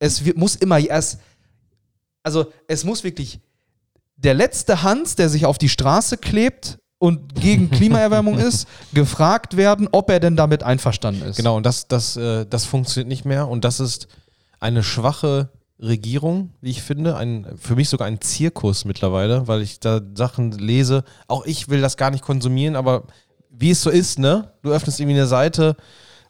es 0.00 0.24
wird, 0.24 0.36
muss 0.36 0.56
immer 0.56 0.80
erst, 0.80 1.20
also 2.24 2.46
es 2.66 2.82
muss 2.82 3.04
wirklich 3.04 3.38
der 4.16 4.34
letzte 4.34 4.82
Hans, 4.82 5.14
der 5.14 5.28
sich 5.28 5.46
auf 5.46 5.58
die 5.58 5.68
Straße 5.68 6.16
klebt 6.18 6.78
und 6.98 7.36
gegen 7.36 7.70
Klimaerwärmung 7.78 8.36
ist, 8.36 8.66
gefragt 8.92 9.56
werden, 9.56 9.88
ob 9.92 10.10
er 10.10 10.18
denn 10.18 10.34
damit 10.34 10.64
einverstanden 10.64 11.22
ist. 11.22 11.36
Genau, 11.36 11.56
und 11.56 11.64
das, 11.64 11.86
das, 11.86 12.16
äh, 12.16 12.44
das 12.46 12.64
funktioniert 12.64 13.06
nicht 13.06 13.24
mehr. 13.24 13.46
Und 13.46 13.64
das 13.64 13.78
ist 13.78 14.08
eine 14.58 14.82
schwache 14.82 15.50
Regierung, 15.80 16.50
wie 16.60 16.70
ich 16.70 16.82
finde. 16.82 17.16
Ein, 17.16 17.46
für 17.56 17.76
mich 17.76 17.88
sogar 17.88 18.06
ein 18.06 18.20
Zirkus 18.20 18.84
mittlerweile, 18.84 19.46
weil 19.48 19.62
ich 19.62 19.80
da 19.80 20.00
Sachen 20.14 20.52
lese. 20.52 21.04
Auch 21.28 21.46
ich 21.46 21.68
will 21.68 21.80
das 21.80 21.96
gar 21.96 22.10
nicht 22.10 22.24
konsumieren, 22.24 22.76
aber 22.76 23.04
wie 23.50 23.70
es 23.70 23.82
so 23.82 23.90
ist, 23.90 24.18
ne? 24.18 24.52
Du 24.62 24.70
öffnest 24.70 25.00
irgendwie 25.00 25.16
eine 25.16 25.26
Seite 25.26 25.76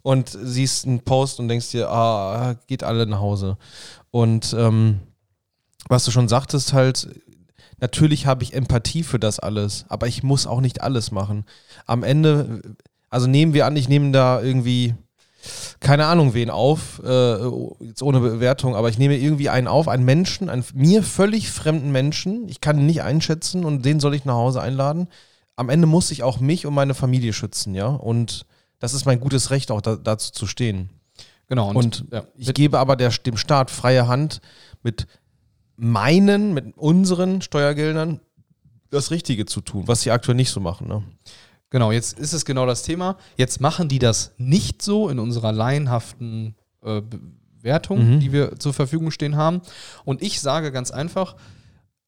und 0.03 0.31
siehst 0.31 0.87
einen 0.87 1.01
Post 1.01 1.41
und 1.41 1.49
denkst 1.49 1.71
dir, 1.71 1.91
ah, 1.91 2.55
geht 2.67 2.85
alle 2.85 3.07
nach 3.07 3.21
Hause. 3.21 3.59
Und 4.11 4.55
ähm, 4.59 5.01
was 5.89 6.05
du 6.05 6.11
schon 6.11 6.29
sagtest, 6.29 6.73
halt, 6.73 7.09
natürlich 7.81 8.27
habe 8.27 8.43
ich 8.43 8.55
Empathie 8.55 9.03
für 9.03 9.19
das 9.19 9.39
alles, 9.39 9.85
aber 9.89 10.07
ich 10.07 10.23
muss 10.23 10.47
auch 10.47 10.61
nicht 10.61 10.83
alles 10.83 11.11
machen. 11.11 11.45
Am 11.87 12.03
Ende, 12.03 12.63
also 13.11 13.27
nehmen 13.27 13.55
wir 13.55 13.67
an, 13.67 13.77
ich 13.77 13.89
nehme 13.89 14.13
da 14.13 14.41
irgendwie, 14.41 14.95
keine 15.81 16.07
Ahnung, 16.07 16.35
wen 16.35 16.51
auf, 16.51 17.01
äh, 17.05 17.37
jetzt 17.81 18.03
ohne 18.03 18.21
Bewertung, 18.21 18.75
aber 18.75 18.89
ich 18.89 18.99
nehme 18.99 19.17
irgendwie 19.17 19.49
einen 19.49 19.69
auf, 19.69 19.89
einen 19.89 20.05
Menschen, 20.05 20.49
einen 20.49 20.65
mir 20.75 21.03
völlig 21.03 21.51
fremden 21.51 21.93
Menschen, 21.93 22.49
ich 22.49 22.61
kann 22.61 22.79
ihn 22.79 22.87
nicht 22.87 23.03
einschätzen 23.03 23.65
und 23.65 23.85
den 23.85 24.01
soll 24.01 24.15
ich 24.15 24.25
nach 24.25 24.35
Hause 24.35 24.61
einladen. 24.61 25.09
Am 25.57 25.69
Ende 25.69 25.87
muss 25.87 26.11
ich 26.11 26.23
auch 26.23 26.41
mich 26.41 26.67
und 26.67 26.75
meine 26.75 26.95
Familie 26.95 27.33
schützen, 27.33 27.75
ja, 27.75 27.87
und 27.87 28.47
das 28.79 28.95
ist 28.95 29.07
mein 29.07 29.21
gutes 29.21 29.51
Recht, 29.51 29.71
auch 29.71 29.81
da, 29.81 29.97
dazu 29.97 30.33
zu 30.33 30.47
stehen. 30.47 30.91
Genau. 31.49 31.73
Und 31.73 32.05
ja, 32.13 32.25
ich 32.37 32.53
gebe 32.55 32.79
aber 32.79 32.95
der, 32.95 33.11
dem 33.11 33.37
Staat 33.37 33.71
freie 33.71 34.07
Hand, 34.07 34.41
mit 34.83 35.07
meinen, 35.77 36.55
mit 36.55 36.77
unseren 36.77 37.43
Steuergeldern 37.43 38.21
das 38.91 39.11
Richtige 39.11 39.47
zu 39.47 39.61
tun, 39.61 39.85
was 39.87 40.03
sie 40.03 40.11
aktuell 40.11 40.37
nicht 40.37 40.51
so 40.51 40.61
machen. 40.61 40.89
Ne? 40.89 41.03
Genau, 41.71 41.93
jetzt 41.93 42.19
ist 42.19 42.33
es 42.33 42.45
genau 42.45 42.65
das 42.67 42.83
Thema. 42.83 43.17
Jetzt 43.37 43.61
machen 43.61 43.89
die 43.89 43.99
das 43.99 44.33
nicht 44.39 44.81
so 44.83 45.09
in 45.09 45.19
unserer 45.19 45.53
laienhaften 45.53 46.55
äh, 46.83 47.03
Bewertung, 47.03 48.15
Mhm. 48.17 48.21
die 48.21 48.33
wir 48.33 48.59
zur 48.59 48.73
Verfügung 48.73 49.11
stehen 49.11 49.37
haben. 49.37 49.61
Und 50.05 50.23
ich 50.23 50.41
sage 50.41 50.73
ganz 50.73 50.91
einfach, 50.91 51.37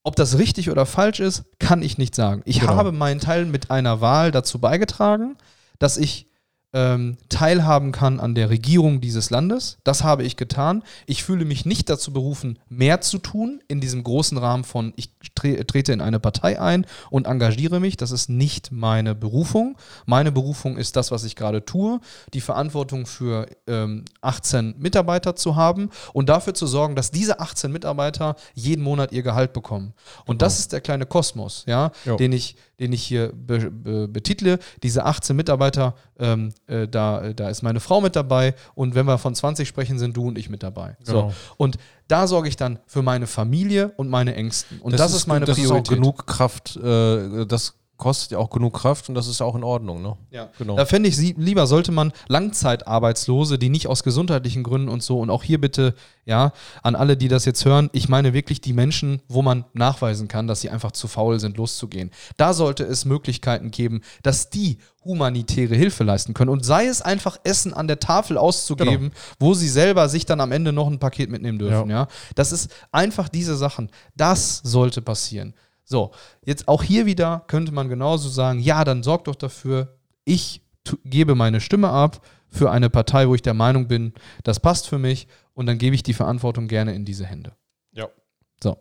Ob 0.03 0.15
das 0.15 0.39
richtig 0.39 0.71
oder 0.71 0.87
falsch 0.87 1.19
ist, 1.19 1.43
kann 1.59 1.83
ich 1.83 1.99
nicht 1.99 2.15
sagen. 2.15 2.41
Ich 2.45 2.59
Genau. 2.61 2.73
habe 2.75 2.91
meinen 2.91 3.19
Teil 3.19 3.45
mit 3.45 3.69
einer 3.69 4.01
Wahl 4.01 4.31
dazu 4.31 4.57
beigetragen, 4.57 5.37
dass 5.77 5.95
ich 5.97 6.25
ähm, 6.73 7.17
teilhaben 7.29 7.91
kann 7.91 8.19
an 8.19 8.33
der 8.33 8.49
Regierung 8.49 9.01
dieses 9.01 9.29
Landes. 9.29 9.77
Das 9.83 10.03
habe 10.03 10.23
ich 10.23 10.37
getan. 10.37 10.83
Ich 11.05 11.23
fühle 11.23 11.43
mich 11.43 11.65
nicht 11.65 11.89
dazu 11.89 12.13
berufen, 12.13 12.59
mehr 12.69 13.01
zu 13.01 13.17
tun 13.17 13.61
in 13.67 13.81
diesem 13.81 14.03
großen 14.03 14.37
Rahmen 14.37 14.63
von, 14.63 14.93
ich 14.95 15.11
tre 15.35 15.65
trete 15.65 15.91
in 15.91 16.01
eine 16.01 16.19
Partei 16.19 16.59
ein 16.61 16.85
und 17.09 17.27
engagiere 17.27 17.79
mich. 17.79 17.97
Das 17.97 18.11
ist 18.11 18.29
nicht 18.29 18.71
meine 18.71 19.15
Berufung. 19.15 19.77
Meine 20.05 20.31
Berufung 20.31 20.77
ist 20.77 20.95
das, 20.95 21.11
was 21.11 21.23
ich 21.25 21.35
gerade 21.35 21.65
tue, 21.65 21.99
die 22.33 22.41
Verantwortung 22.41 23.05
für 23.05 23.47
ähm, 23.67 24.05
18 24.21 24.75
Mitarbeiter 24.77 25.35
zu 25.35 25.55
haben 25.55 25.89
und 26.13 26.29
dafür 26.29 26.53
zu 26.53 26.67
sorgen, 26.67 26.95
dass 26.95 27.11
diese 27.11 27.39
18 27.39 27.71
Mitarbeiter 27.71 28.35
jeden 28.53 28.83
Monat 28.83 29.11
ihr 29.11 29.23
Gehalt 29.23 29.51
bekommen. 29.53 29.93
Und 30.25 30.41
das 30.41 30.59
ist 30.59 30.71
der 30.71 30.81
kleine 30.81 31.05
Kosmos, 31.05 31.63
ja, 31.67 31.91
Jo. 32.05 32.15
den 32.15 32.31
ich, 32.31 32.55
den 32.79 32.93
ich 32.93 33.03
hier 33.03 33.33
be, 33.33 33.69
be, 33.69 34.07
betitle. 34.07 34.59
Diese 34.83 35.05
18 35.05 35.35
Mitarbeiter, 35.35 35.95
ähm, 36.19 36.53
äh, 36.71 36.87
da, 36.87 37.33
da 37.33 37.49
ist 37.49 37.61
meine 37.61 37.79
Frau 37.79 38.01
mit 38.01 38.15
dabei 38.15 38.55
und 38.75 38.95
wenn 38.95 39.05
wir 39.05 39.17
von 39.17 39.35
20 39.35 39.67
sprechen, 39.67 39.99
sind 39.99 40.15
du 40.15 40.27
und 40.27 40.37
ich 40.37 40.49
mit 40.49 40.63
dabei. 40.63 40.95
So. 41.03 41.13
Genau. 41.13 41.33
Und 41.57 41.77
da 42.07 42.27
sorge 42.27 42.47
ich 42.47 42.55
dann 42.55 42.79
für 42.87 43.01
meine 43.01 43.27
Familie 43.27 43.91
und 43.97 44.09
meine 44.09 44.35
Ängsten. 44.35 44.79
Und 44.79 44.97
das, 44.97 45.13
ist 45.13 45.27
meine 45.27 45.45
das 45.45 45.57
Priorität. 45.57 45.83
ist 45.83 45.91
auch 45.91 45.95
genug 45.95 46.27
Kraft, 46.27 46.77
äh, 46.77 47.45
das 47.45 47.75
kostet 48.01 48.31
ja 48.31 48.39
auch 48.39 48.49
genug 48.49 48.73
Kraft 48.73 49.07
und 49.09 49.15
das 49.15 49.27
ist 49.27 49.41
auch 49.41 49.55
in 49.55 49.63
Ordnung, 49.63 50.01
ne? 50.01 50.17
Ja. 50.31 50.49
Genau. 50.57 50.75
Da 50.75 50.85
fände 50.85 51.07
ich 51.07 51.15
sie, 51.15 51.35
lieber 51.37 51.67
sollte 51.67 51.91
man 51.91 52.11
Langzeitarbeitslose, 52.27 53.59
die 53.59 53.69
nicht 53.69 53.85
aus 53.85 54.01
gesundheitlichen 54.01 54.63
Gründen 54.63 54.89
und 54.89 55.03
so, 55.03 55.19
und 55.19 55.29
auch 55.29 55.43
hier 55.43 55.61
bitte, 55.61 55.93
ja, 56.25 56.51
an 56.81 56.95
alle, 56.95 57.15
die 57.15 57.27
das 57.27 57.45
jetzt 57.45 57.63
hören, 57.63 57.91
ich 57.93 58.09
meine 58.09 58.33
wirklich 58.33 58.59
die 58.59 58.73
Menschen, 58.73 59.21
wo 59.29 59.43
man 59.43 59.65
nachweisen 59.73 60.27
kann, 60.27 60.47
dass 60.47 60.61
sie 60.61 60.71
einfach 60.71 60.91
zu 60.91 61.07
faul 61.07 61.39
sind, 61.39 61.57
loszugehen. 61.57 62.09
Da 62.37 62.53
sollte 62.53 62.83
es 62.83 63.05
Möglichkeiten 63.05 63.69
geben, 63.69 64.01
dass 64.23 64.49
die 64.49 64.79
humanitäre 65.05 65.75
Hilfe 65.75 66.03
leisten 66.03 66.33
können. 66.33 66.49
Und 66.49 66.65
sei 66.65 66.87
es 66.87 67.03
einfach 67.03 67.37
Essen 67.43 67.73
an 67.73 67.87
der 67.87 67.99
Tafel 67.99 68.37
auszugeben, 68.37 69.11
wo 69.39 69.53
sie 69.53 69.69
selber 69.69 70.09
sich 70.09 70.25
dann 70.25 70.41
am 70.41 70.51
Ende 70.51 70.73
noch 70.73 70.87
ein 70.87 70.99
Paket 70.99 71.29
mitnehmen 71.29 71.59
dürfen, 71.59 71.91
ja. 71.91 72.07
Das 72.33 72.51
ist 72.51 72.71
einfach 72.91 73.29
diese 73.29 73.55
Sachen. 73.55 73.91
Das 74.15 74.59
sollte 74.63 75.03
passieren. 75.03 75.53
So, 75.91 76.11
jetzt 76.45 76.69
auch 76.69 76.83
hier 76.83 77.05
wieder 77.05 77.43
könnte 77.47 77.73
man 77.73 77.89
genauso 77.89 78.29
sagen, 78.29 78.59
ja, 78.59 78.85
dann 78.85 79.03
sorgt 79.03 79.27
doch 79.27 79.35
dafür, 79.35 79.97
ich 80.23 80.61
gebe 81.03 81.35
meine 81.35 81.59
Stimme 81.59 81.89
ab 81.89 82.25
für 82.47 82.71
eine 82.71 82.89
Partei, 82.89 83.27
wo 83.27 83.35
ich 83.35 83.41
der 83.41 83.53
Meinung 83.53 83.89
bin, 83.89 84.13
das 84.43 84.61
passt 84.61 84.87
für 84.87 84.97
mich 84.97 85.27
und 85.53 85.65
dann 85.65 85.77
gebe 85.77 85.93
ich 85.93 86.01
die 86.01 86.13
Verantwortung 86.13 86.69
gerne 86.69 86.95
in 86.95 87.03
diese 87.03 87.25
Hände. 87.25 87.51
Ja. 87.91 88.07
So. 88.63 88.77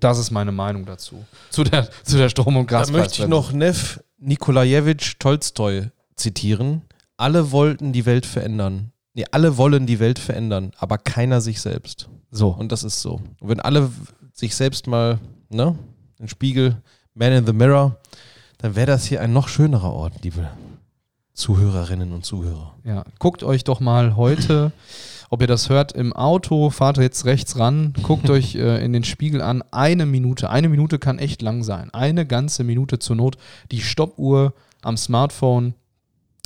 Das 0.00 0.18
ist 0.18 0.30
meine 0.30 0.50
Meinung 0.50 0.86
dazu. 0.86 1.24
Zu 1.50 1.62
der, 1.62 1.88
zu 2.02 2.16
der 2.16 2.30
Strom- 2.30 2.56
und 2.56 2.72
Da 2.72 2.78
Gaspreisbremse. 2.78 2.98
möchte 2.98 3.22
ich 3.22 3.28
noch 3.28 3.52
Nev 3.52 4.00
Nikolajewitsch 4.18 5.16
Tolstoi 5.18 5.90
zitieren. 6.16 6.82
Alle 7.18 7.52
wollten 7.52 7.92
die 7.92 8.06
Welt 8.06 8.24
verändern. 8.24 8.92
Nee, 9.12 9.26
alle 9.30 9.58
wollen 9.58 9.86
die 9.86 10.00
Welt 10.00 10.18
verändern, 10.18 10.72
aber 10.78 10.96
keiner 10.96 11.42
sich 11.42 11.60
selbst. 11.60 12.08
So. 12.30 12.48
Und 12.48 12.72
das 12.72 12.82
ist 12.82 13.02
so. 13.02 13.20
Und 13.40 13.48
wenn 13.50 13.60
alle 13.60 13.90
sich 14.32 14.56
selbst 14.56 14.86
mal, 14.86 15.20
ne, 15.50 15.78
den 16.18 16.28
Spiegel, 16.28 16.82
Man 17.14 17.32
in 17.32 17.46
the 17.46 17.52
Mirror, 17.52 17.96
dann 18.58 18.76
wäre 18.76 18.86
das 18.86 19.04
hier 19.04 19.20
ein 19.20 19.32
noch 19.32 19.48
schönerer 19.48 19.92
Ort, 19.92 20.22
liebe 20.22 20.48
Zuhörerinnen 21.34 22.12
und 22.12 22.24
Zuhörer. 22.24 22.76
Ja, 22.84 23.04
guckt 23.18 23.42
euch 23.42 23.64
doch 23.64 23.80
mal 23.80 24.16
heute, 24.16 24.72
ob 25.30 25.40
ihr 25.40 25.48
das 25.48 25.68
hört, 25.68 25.92
im 25.92 26.12
Auto, 26.12 26.70
fahrt 26.70 26.96
jetzt 26.98 27.24
rechts 27.24 27.58
ran, 27.58 27.92
guckt 28.02 28.30
euch 28.30 28.54
äh, 28.54 28.84
in 28.84 28.92
den 28.92 29.02
Spiegel 29.02 29.42
an, 29.42 29.62
eine 29.72 30.06
Minute. 30.06 30.48
Eine 30.48 30.68
Minute 30.68 31.00
kann 31.00 31.18
echt 31.18 31.42
lang 31.42 31.64
sein. 31.64 31.92
Eine 31.92 32.24
ganze 32.24 32.62
Minute 32.62 33.00
zur 33.00 33.16
Not. 33.16 33.36
Die 33.72 33.80
Stoppuhr 33.80 34.54
am 34.82 34.96
Smartphone. 34.96 35.74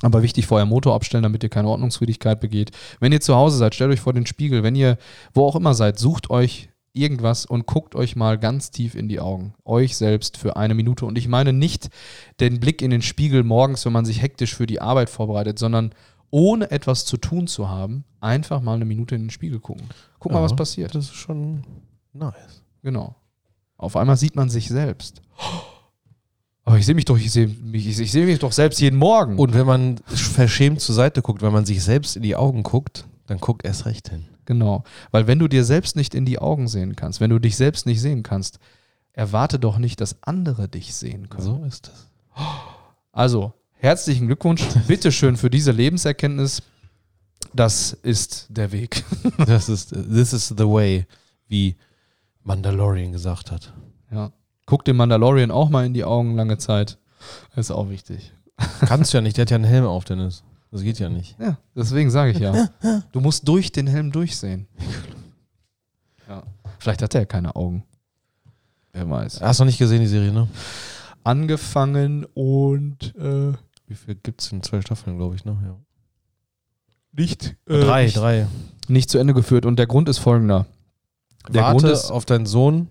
Aber 0.00 0.22
wichtig, 0.22 0.46
vorher 0.46 0.64
Motor 0.64 0.94
abstellen, 0.94 1.24
damit 1.24 1.42
ihr 1.42 1.50
keine 1.50 1.68
Ordnungswidrigkeit 1.68 2.40
begeht. 2.40 2.70
Wenn 2.98 3.12
ihr 3.12 3.20
zu 3.20 3.34
Hause 3.34 3.58
seid, 3.58 3.74
stellt 3.74 3.92
euch 3.92 4.00
vor 4.00 4.14
den 4.14 4.26
Spiegel. 4.26 4.62
Wenn 4.62 4.76
ihr 4.76 4.96
wo 5.34 5.44
auch 5.44 5.56
immer 5.56 5.74
seid, 5.74 5.98
sucht 5.98 6.30
euch 6.30 6.70
irgendwas 6.92 7.46
und 7.46 7.66
guckt 7.66 7.94
euch 7.94 8.16
mal 8.16 8.38
ganz 8.38 8.70
tief 8.70 8.94
in 8.94 9.08
die 9.08 9.20
Augen. 9.20 9.54
Euch 9.64 9.96
selbst 9.96 10.36
für 10.36 10.56
eine 10.56 10.74
Minute. 10.74 11.06
Und 11.06 11.18
ich 11.18 11.28
meine 11.28 11.52
nicht 11.52 11.90
den 12.40 12.60
Blick 12.60 12.82
in 12.82 12.90
den 12.90 13.02
Spiegel 13.02 13.44
morgens, 13.44 13.84
wenn 13.84 13.92
man 13.92 14.04
sich 14.04 14.22
hektisch 14.22 14.54
für 14.54 14.66
die 14.66 14.80
Arbeit 14.80 15.10
vorbereitet, 15.10 15.58
sondern 15.58 15.94
ohne 16.30 16.70
etwas 16.70 17.04
zu 17.04 17.16
tun 17.16 17.46
zu 17.46 17.68
haben, 17.68 18.04
einfach 18.20 18.60
mal 18.60 18.74
eine 18.74 18.84
Minute 18.84 19.14
in 19.14 19.24
den 19.24 19.30
Spiegel 19.30 19.60
gucken. 19.60 19.86
Guck 20.18 20.32
mal, 20.32 20.38
Ja, 20.38 20.44
was 20.44 20.56
passiert. 20.56 20.94
Das 20.94 21.04
ist 21.04 21.14
schon 21.14 21.64
nice. 22.12 22.62
Genau. 22.82 23.16
Auf 23.76 23.96
einmal 23.96 24.16
sieht 24.16 24.36
man 24.36 24.50
sich 24.50 24.68
selbst. 24.68 25.22
Aber 26.64 26.76
ich 26.76 26.84
sehe 26.84 26.94
mich 26.94 27.06
doch, 27.06 27.16
ich 27.16 27.30
sehe 27.30 27.48
mich, 27.48 27.86
ich, 27.86 27.98
ich 27.98 28.12
sehe 28.12 28.26
mich 28.26 28.40
doch 28.40 28.52
selbst 28.52 28.80
jeden 28.80 28.98
Morgen. 28.98 29.38
Und 29.38 29.54
wenn 29.54 29.66
man 29.66 30.00
verschämt 30.06 30.80
zur 30.80 30.94
Seite 30.94 31.22
guckt, 31.22 31.40
wenn 31.40 31.52
man 31.52 31.64
sich 31.64 31.82
selbst 31.82 32.16
in 32.16 32.22
die 32.22 32.36
Augen 32.36 32.62
guckt, 32.62 33.06
dann 33.26 33.38
guckt 33.38 33.64
erst 33.64 33.86
recht 33.86 34.10
hin. 34.10 34.26
Genau. 34.48 34.82
Weil 35.10 35.26
wenn 35.26 35.38
du 35.38 35.46
dir 35.46 35.62
selbst 35.62 35.94
nicht 35.94 36.14
in 36.14 36.24
die 36.24 36.38
Augen 36.38 36.68
sehen 36.68 36.96
kannst, 36.96 37.20
wenn 37.20 37.28
du 37.28 37.38
dich 37.38 37.54
selbst 37.54 37.84
nicht 37.84 38.00
sehen 38.00 38.22
kannst, 38.22 38.58
erwarte 39.12 39.58
doch 39.58 39.76
nicht, 39.76 40.00
dass 40.00 40.22
andere 40.22 40.70
dich 40.70 40.94
sehen 40.94 41.28
können. 41.28 41.44
So 41.44 41.64
ist 41.66 41.88
das. 41.88 42.08
Also, 43.12 43.52
herzlichen 43.74 44.26
Glückwunsch. 44.26 44.62
Bitteschön 44.86 45.36
für 45.36 45.50
diese 45.50 45.70
Lebenserkenntnis. 45.70 46.62
Das 47.52 47.92
ist 47.92 48.46
der 48.48 48.72
Weg. 48.72 49.04
Das 49.44 49.68
ist, 49.68 49.90
this 49.90 50.32
is 50.32 50.48
the 50.48 50.64
way, 50.66 51.06
wie 51.46 51.76
Mandalorian 52.42 53.12
gesagt 53.12 53.50
hat. 53.50 53.74
Ja. 54.10 54.32
Guck 54.64 54.86
dem 54.86 54.96
Mandalorian 54.96 55.50
auch 55.50 55.68
mal 55.68 55.84
in 55.84 55.92
die 55.92 56.04
Augen 56.04 56.36
lange 56.36 56.56
Zeit. 56.56 56.96
ist 57.54 57.70
auch 57.70 57.90
wichtig. 57.90 58.32
Kannst 58.80 59.12
du 59.12 59.18
ja 59.18 59.20
nicht, 59.20 59.36
der 59.36 59.42
hat 59.42 59.50
ja 59.50 59.56
einen 59.56 59.64
Helm 59.64 59.84
auf, 59.84 60.06
Dennis. 60.06 60.42
Das 60.70 60.82
geht 60.82 60.98
ja 60.98 61.08
nicht. 61.08 61.38
Ja, 61.38 61.58
deswegen 61.74 62.10
sage 62.10 62.32
ich 62.32 62.38
ja. 62.38 62.68
Du 63.12 63.20
musst 63.20 63.48
durch 63.48 63.72
den 63.72 63.86
Helm 63.86 64.12
durchsehen. 64.12 64.66
Ja. 66.28 66.42
Vielleicht 66.78 67.02
hat 67.02 67.14
er 67.14 67.26
keine 67.26 67.56
Augen. 67.56 67.84
Wer 68.92 69.08
weiß. 69.08 69.40
Hast 69.40 69.60
du 69.60 69.64
noch 69.64 69.66
nicht 69.68 69.78
gesehen, 69.78 70.00
die 70.00 70.06
Serie, 70.06 70.32
ne? 70.32 70.48
Angefangen 71.24 72.24
und 72.34 73.14
äh, 73.16 73.52
Wie 73.86 73.94
viel 73.94 74.14
gibt 74.16 74.42
es 74.42 74.50
denn? 74.50 74.62
Zwei 74.62 74.80
Staffeln, 74.80 75.16
glaube 75.16 75.36
ich, 75.36 75.44
ne? 75.44 75.56
Ja. 75.62 75.76
nicht, 77.12 77.56
drei, 77.66 78.04
nicht, 78.04 78.16
drei. 78.16 78.46
nicht 78.88 79.10
zu 79.10 79.18
Ende 79.18 79.34
geführt. 79.34 79.66
Und 79.66 79.78
der 79.78 79.86
Grund 79.86 80.08
ist 80.08 80.18
folgender. 80.18 80.66
Der 81.48 81.62
Warte 81.62 81.80
Grund 81.80 81.92
ist, 81.92 82.10
auf 82.10 82.24
deinen 82.24 82.46
Sohn, 82.46 82.88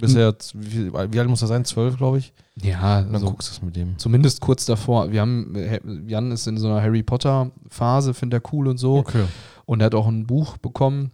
bis 0.00 0.14
er, 0.14 0.34
wie, 0.54 0.92
wie 0.92 1.18
alt 1.20 1.28
muss 1.28 1.42
er 1.42 1.48
sein? 1.48 1.64
Zwölf, 1.64 1.96
glaube 1.96 2.18
ich. 2.18 2.32
ja, 2.62 2.98
Und 3.00 3.06
dann 3.06 3.14
also, 3.16 3.26
guckst 3.30 3.48
du 3.48 3.52
es 3.52 3.62
mit 3.62 3.76
dem. 3.76 3.98
zumindest 3.98 4.40
kurz 4.40 4.64
davor. 4.66 5.12
Wir 5.12 5.20
haben, 5.20 5.54
äh, 5.54 5.80
Jan 6.06 6.30
ist 6.32 6.46
in 6.46 6.56
so 6.58 6.68
einer 6.68 6.82
Harry 6.82 7.02
Potter 7.02 7.50
Phase, 7.68 8.14
findet 8.14 8.42
er 8.42 8.52
cool 8.52 8.68
und 8.68 8.78
so. 8.78 8.96
Okay. 8.98 9.24
Und 9.66 9.80
er 9.80 9.86
hat 9.86 9.94
auch 9.94 10.08
ein 10.08 10.26
Buch 10.26 10.56
bekommen 10.58 11.10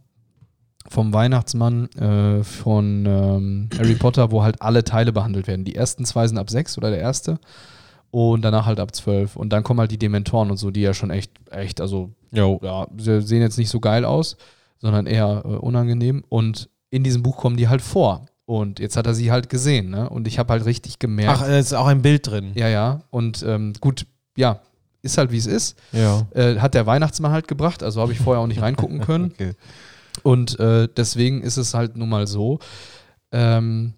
vom 0.89 1.13
Weihnachtsmann 1.13 1.91
äh, 1.93 2.45
von 2.45 3.05
ähm, 3.07 3.69
Harry 3.77 3.95
Potter, 3.97 4.31
wo 4.31 4.43
halt 4.43 4.63
alle 4.63 4.85
Teile 4.85 5.13
behandelt 5.13 5.47
werden. 5.49 5.65
Die 5.65 5.75
ersten 5.75 6.05
zwei 6.05 6.27
sind 6.29 6.39
ab 6.39 6.49
sechs 6.49 6.79
oder 6.79 6.91
der 6.91 7.01
erste. 7.01 7.39
Und 8.13 8.43
danach 8.43 8.67
halt 8.67 8.79
ab 8.81 8.95
zwölf. 8.95 9.37
Und 9.37 9.53
dann 9.53 9.63
kommen 9.65 9.81
halt 9.81 9.91
die 9.91 9.99
Dementoren 9.99 10.51
und 10.51 10.57
so, 10.59 10.71
die 10.71 10.81
ja 10.81 10.95
schon 10.95 11.11
echt, 11.11 11.33
echt, 11.51 11.81
also 11.81 12.13
Jo. 12.33 12.61
ja, 12.63 12.87
sie 12.97 13.21
sehen 13.21 13.43
jetzt 13.43 13.59
nicht 13.59 13.69
so 13.69 13.81
geil 13.81 14.05
aus, 14.05 14.37
sondern 14.79 15.07
eher 15.07 15.43
äh, 15.45 15.49
unangenehm. 15.49 16.23
Und 16.29 16.71
in 16.91 17.03
diesem 17.03 17.23
Buch 17.23 17.37
kommen 17.37 17.57
die 17.57 17.69
halt 17.69 17.83
vor. 17.83 18.27
Und 18.47 18.79
jetzt 18.79 18.97
hat 18.97 19.07
er 19.07 19.15
sie 19.15 19.31
halt 19.33 19.49
gesehen, 19.49 19.91
ne? 19.91 20.09
Und 20.09 20.27
ich 20.29 20.39
habe 20.39 20.53
halt 20.53 20.65
richtig 20.65 20.99
gemerkt. 21.01 21.41
Ach, 21.43 21.47
da 21.47 21.59
ist 21.59 21.73
auch 21.75 21.87
ein 21.89 22.01
Bild 22.03 22.27
drin. 22.29 22.53
ja, 22.55 22.69
ja. 22.69 23.01
Und 23.11 23.43
ähm, 23.43 23.73
gut, 23.81 24.07
ja, 24.37 24.61
ist 25.03 25.19
halt 25.19 25.33
wie 25.33 25.37
es 25.39 25.47
ist. 25.47 25.77
Ja. 25.93 26.27
Äh, 26.33 26.59
hat 26.61 26.75
der 26.75 26.87
Weihnachtsmann 26.87 27.33
halt 27.33 27.49
gebracht, 27.49 27.83
also 27.83 28.01
habe 28.01 28.13
ich 28.13 28.19
vorher 28.21 28.41
auch 28.43 28.47
nicht 28.47 28.63
reingucken 28.63 29.01
können. 29.03 29.33
Okay. 29.33 29.53
Und 30.23 30.59
äh, 30.61 30.89
deswegen 30.97 31.43
ist 31.43 31.57
es 31.57 31.75
halt 31.75 31.97
nun 31.97 32.09
mal 32.09 32.27
so, 32.27 32.59
ähm, 33.33 33.95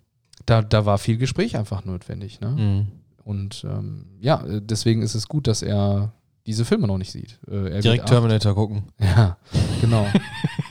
da, 0.47 0.63
da 0.63 0.87
war 0.87 0.97
viel 0.99 1.19
Gespräch 1.19 1.57
einfach 1.57 1.85
notwendig. 1.85 2.41
Ne? 2.41 2.49
Mhm. 2.49 2.87
Und 3.25 3.65
ähm, 3.69 4.07
ja, 4.21 4.43
äh, 4.47 4.63
deswegen 4.63 5.03
ist 5.03 5.15
es 5.15 5.29
gut, 5.29 5.47
dass 5.47 5.61
er 5.63 6.13
diese 6.47 6.65
Filme 6.65 6.87
noch 6.87 6.97
nicht 6.99 7.13
sieht. 7.13 7.39
Äh, 7.47 7.81
Direkt 7.81 8.07
Terminator 8.07 8.55
gucken. 8.55 8.85
Ja, 8.99 9.37
genau. 9.83 10.07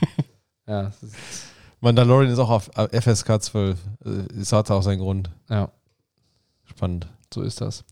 ja, 0.66 0.88
es 0.88 1.02
ist- 1.04 1.47
Mandalorian 1.80 2.32
ist 2.32 2.38
auch 2.38 2.50
auf 2.50 2.70
FSK 2.74 3.40
12. 3.42 3.78
Äh, 4.04 4.10
Es 4.40 4.52
hat 4.52 4.70
auch 4.70 4.82
seinen 4.82 4.98
Grund. 5.00 5.30
ja, 5.48 5.70
Spannend. 6.64 7.08
so 7.32 7.42
ist 7.42 7.60
das. 7.60 7.84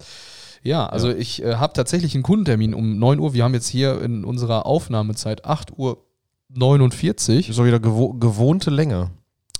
Ja, 0.62 0.86
also 0.86 1.10
ich 1.10 1.42
äh, 1.42 1.54
habe 1.56 1.72
tatsächlich 1.74 2.14
einen 2.14 2.22
Kundentermin 2.24 2.74
um 2.74 2.98
9 2.98 3.20
Uhr. 3.20 3.32
Wir 3.34 3.44
haben 3.44 3.54
jetzt 3.54 3.68
hier 3.68 4.00
in 4.02 4.24
unserer 4.24 4.66
Aufnahmezeit 4.66 5.44
8 5.44 5.78
Uhr 5.78 6.04
49. 6.50 7.48
Ist 7.48 7.58
auch 7.58 7.64
wieder 7.64 7.80
gewo 7.80 8.12
gewohnte 8.14 8.70
Länge. 8.70 9.10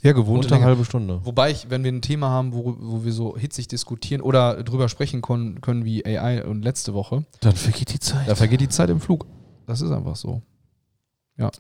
Ja, 0.03 0.13
gewohnte 0.13 0.49
Länge. 0.49 0.65
halbe 0.65 0.85
Stunde. 0.85 1.21
Wobei 1.25 1.51
ich, 1.51 1.71
wenn 1.71 1.83
wir 1.83 1.91
ein 1.93 2.03
Thema 2.03 2.29
haben, 2.29 2.53
wo, 2.53 2.77
wo 2.79 3.05
wir 3.05 3.13
so 3.13 3.37
hitzig 3.37 3.67
diskutieren 3.69 4.21
oder 4.21 4.63
drüber 4.63 4.89
sprechen 4.89 5.23
können, 5.23 5.61
können 5.61 5.85
wie 5.85 6.05
AI 6.05 6.45
und 6.45 6.63
letzte 6.63 6.95
Woche, 6.95 7.25
Dann 7.41 7.55
vergeht 7.55 7.93
die 7.93 7.99
Zeit. 8.01 8.29
da 8.29 8.35
vergeht 8.35 8.61
die 8.61 8.69
Zeit 8.69 8.91
im 8.91 9.01
Flug. 9.01 9.27
Das 9.67 9.81
ist 9.81 9.91
einfach 9.91 10.15
so. 10.17 10.43
Ja. 11.39 11.51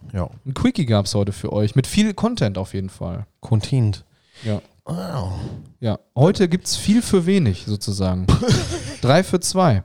Ein 0.47 0.55
Quickie 0.55 0.87
gab 0.87 1.05
es 1.07 1.15
heute 1.15 1.33
für 1.33 1.53
euch, 1.53 1.75
mit 1.77 1.87
viel 1.87 2.15
Content 2.15 2.57
auf 2.59 2.73
jeden 2.75 2.89
Fall. 2.89 3.27
Content. 3.41 4.05
Ja. 4.43 4.63
Wow. 4.85 5.33
Ja, 5.81 5.99
heute 6.15 6.49
gibt 6.49 6.67
es 6.67 6.77
viel 6.77 7.03
für 7.03 7.27
wenig 7.27 7.65
sozusagen. 7.67 8.27
Drei 9.03 9.23
für 9.25 9.41
zwei. 9.41 9.83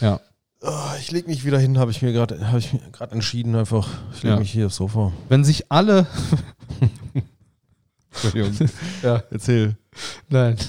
Ja, 0.00 0.20
Ah, 0.60 0.96
ich 0.98 1.12
leg 1.12 1.28
mich 1.28 1.44
wieder 1.44 1.58
hin, 1.60 1.78
habe 1.78 1.92
ich 1.92 2.02
mir 2.02 2.12
gerade 2.12 2.50
hab 2.50 2.58
ich 2.58 2.72
mir 2.72 2.80
gerade 2.90 3.12
entschieden 3.14 3.54
einfach. 3.54 3.88
Ich 4.12 4.24
lege 4.24 4.34
Ja. 4.34 4.40
mich 4.40 4.50
hier 4.50 4.66
aufs 4.66 4.74
Sofa. 4.76 5.12
wenn 5.28 5.44
sich 5.44 5.70
alle. 5.70 6.04
Entschuldigung. 8.12 8.68
ja, 9.02 9.22
Erzähl. 9.30 9.76
nein. 10.28 10.56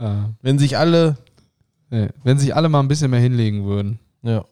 Ah, 0.00 0.30
Wenn 0.42 0.58
sich 0.60 0.78
alle. 0.78 1.16
nee. 1.90 2.08
Wenn 2.22 2.38
sich 2.38 2.54
alle 2.54 2.68
mal 2.68 2.78
ein 2.80 2.86
bisschen 2.88 3.10
mehr 3.10 3.18
hinlegen 3.20 3.64
würden. 3.64 3.98
Ja, 4.22 4.44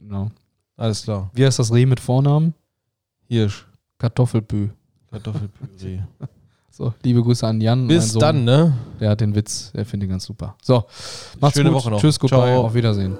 Genau. 0.00 0.30
Alles 0.78 1.02
klar. 1.02 1.30
Wie 1.34 1.44
heißt 1.44 1.58
das 1.58 1.70
Reh 1.72 1.84
mit 1.84 2.00
Vornamen? 2.00 2.54
Hirsch. 3.28 3.66
Kartoffelpü. 3.98 4.70
Kartoffelpüree. 5.10 6.00
So, 6.70 6.94
liebe 7.02 7.20
Grüße 7.24 7.44
an 7.44 7.60
Jan. 7.60 7.88
Bis 7.88 8.12
dann, 8.12 8.44
ne? 8.44 8.72
Der 9.00 9.10
hat 9.10 9.20
den 9.20 9.34
Witz, 9.34 9.72
der 9.72 9.84
finde 9.84 10.06
ich 10.06 10.10
ganz 10.10 10.22
super. 10.24 10.54
So, 10.62 10.84
macht's 11.40 11.56
Schöne 11.56 11.70
gut. 11.70 11.78
Woche 11.78 11.90
noch. 11.90 12.00
Tschüss, 12.00 12.20
goodbye, 12.20 12.52
Ciao. 12.52 12.66
auf 12.66 12.74
Wiedersehen. 12.74 13.18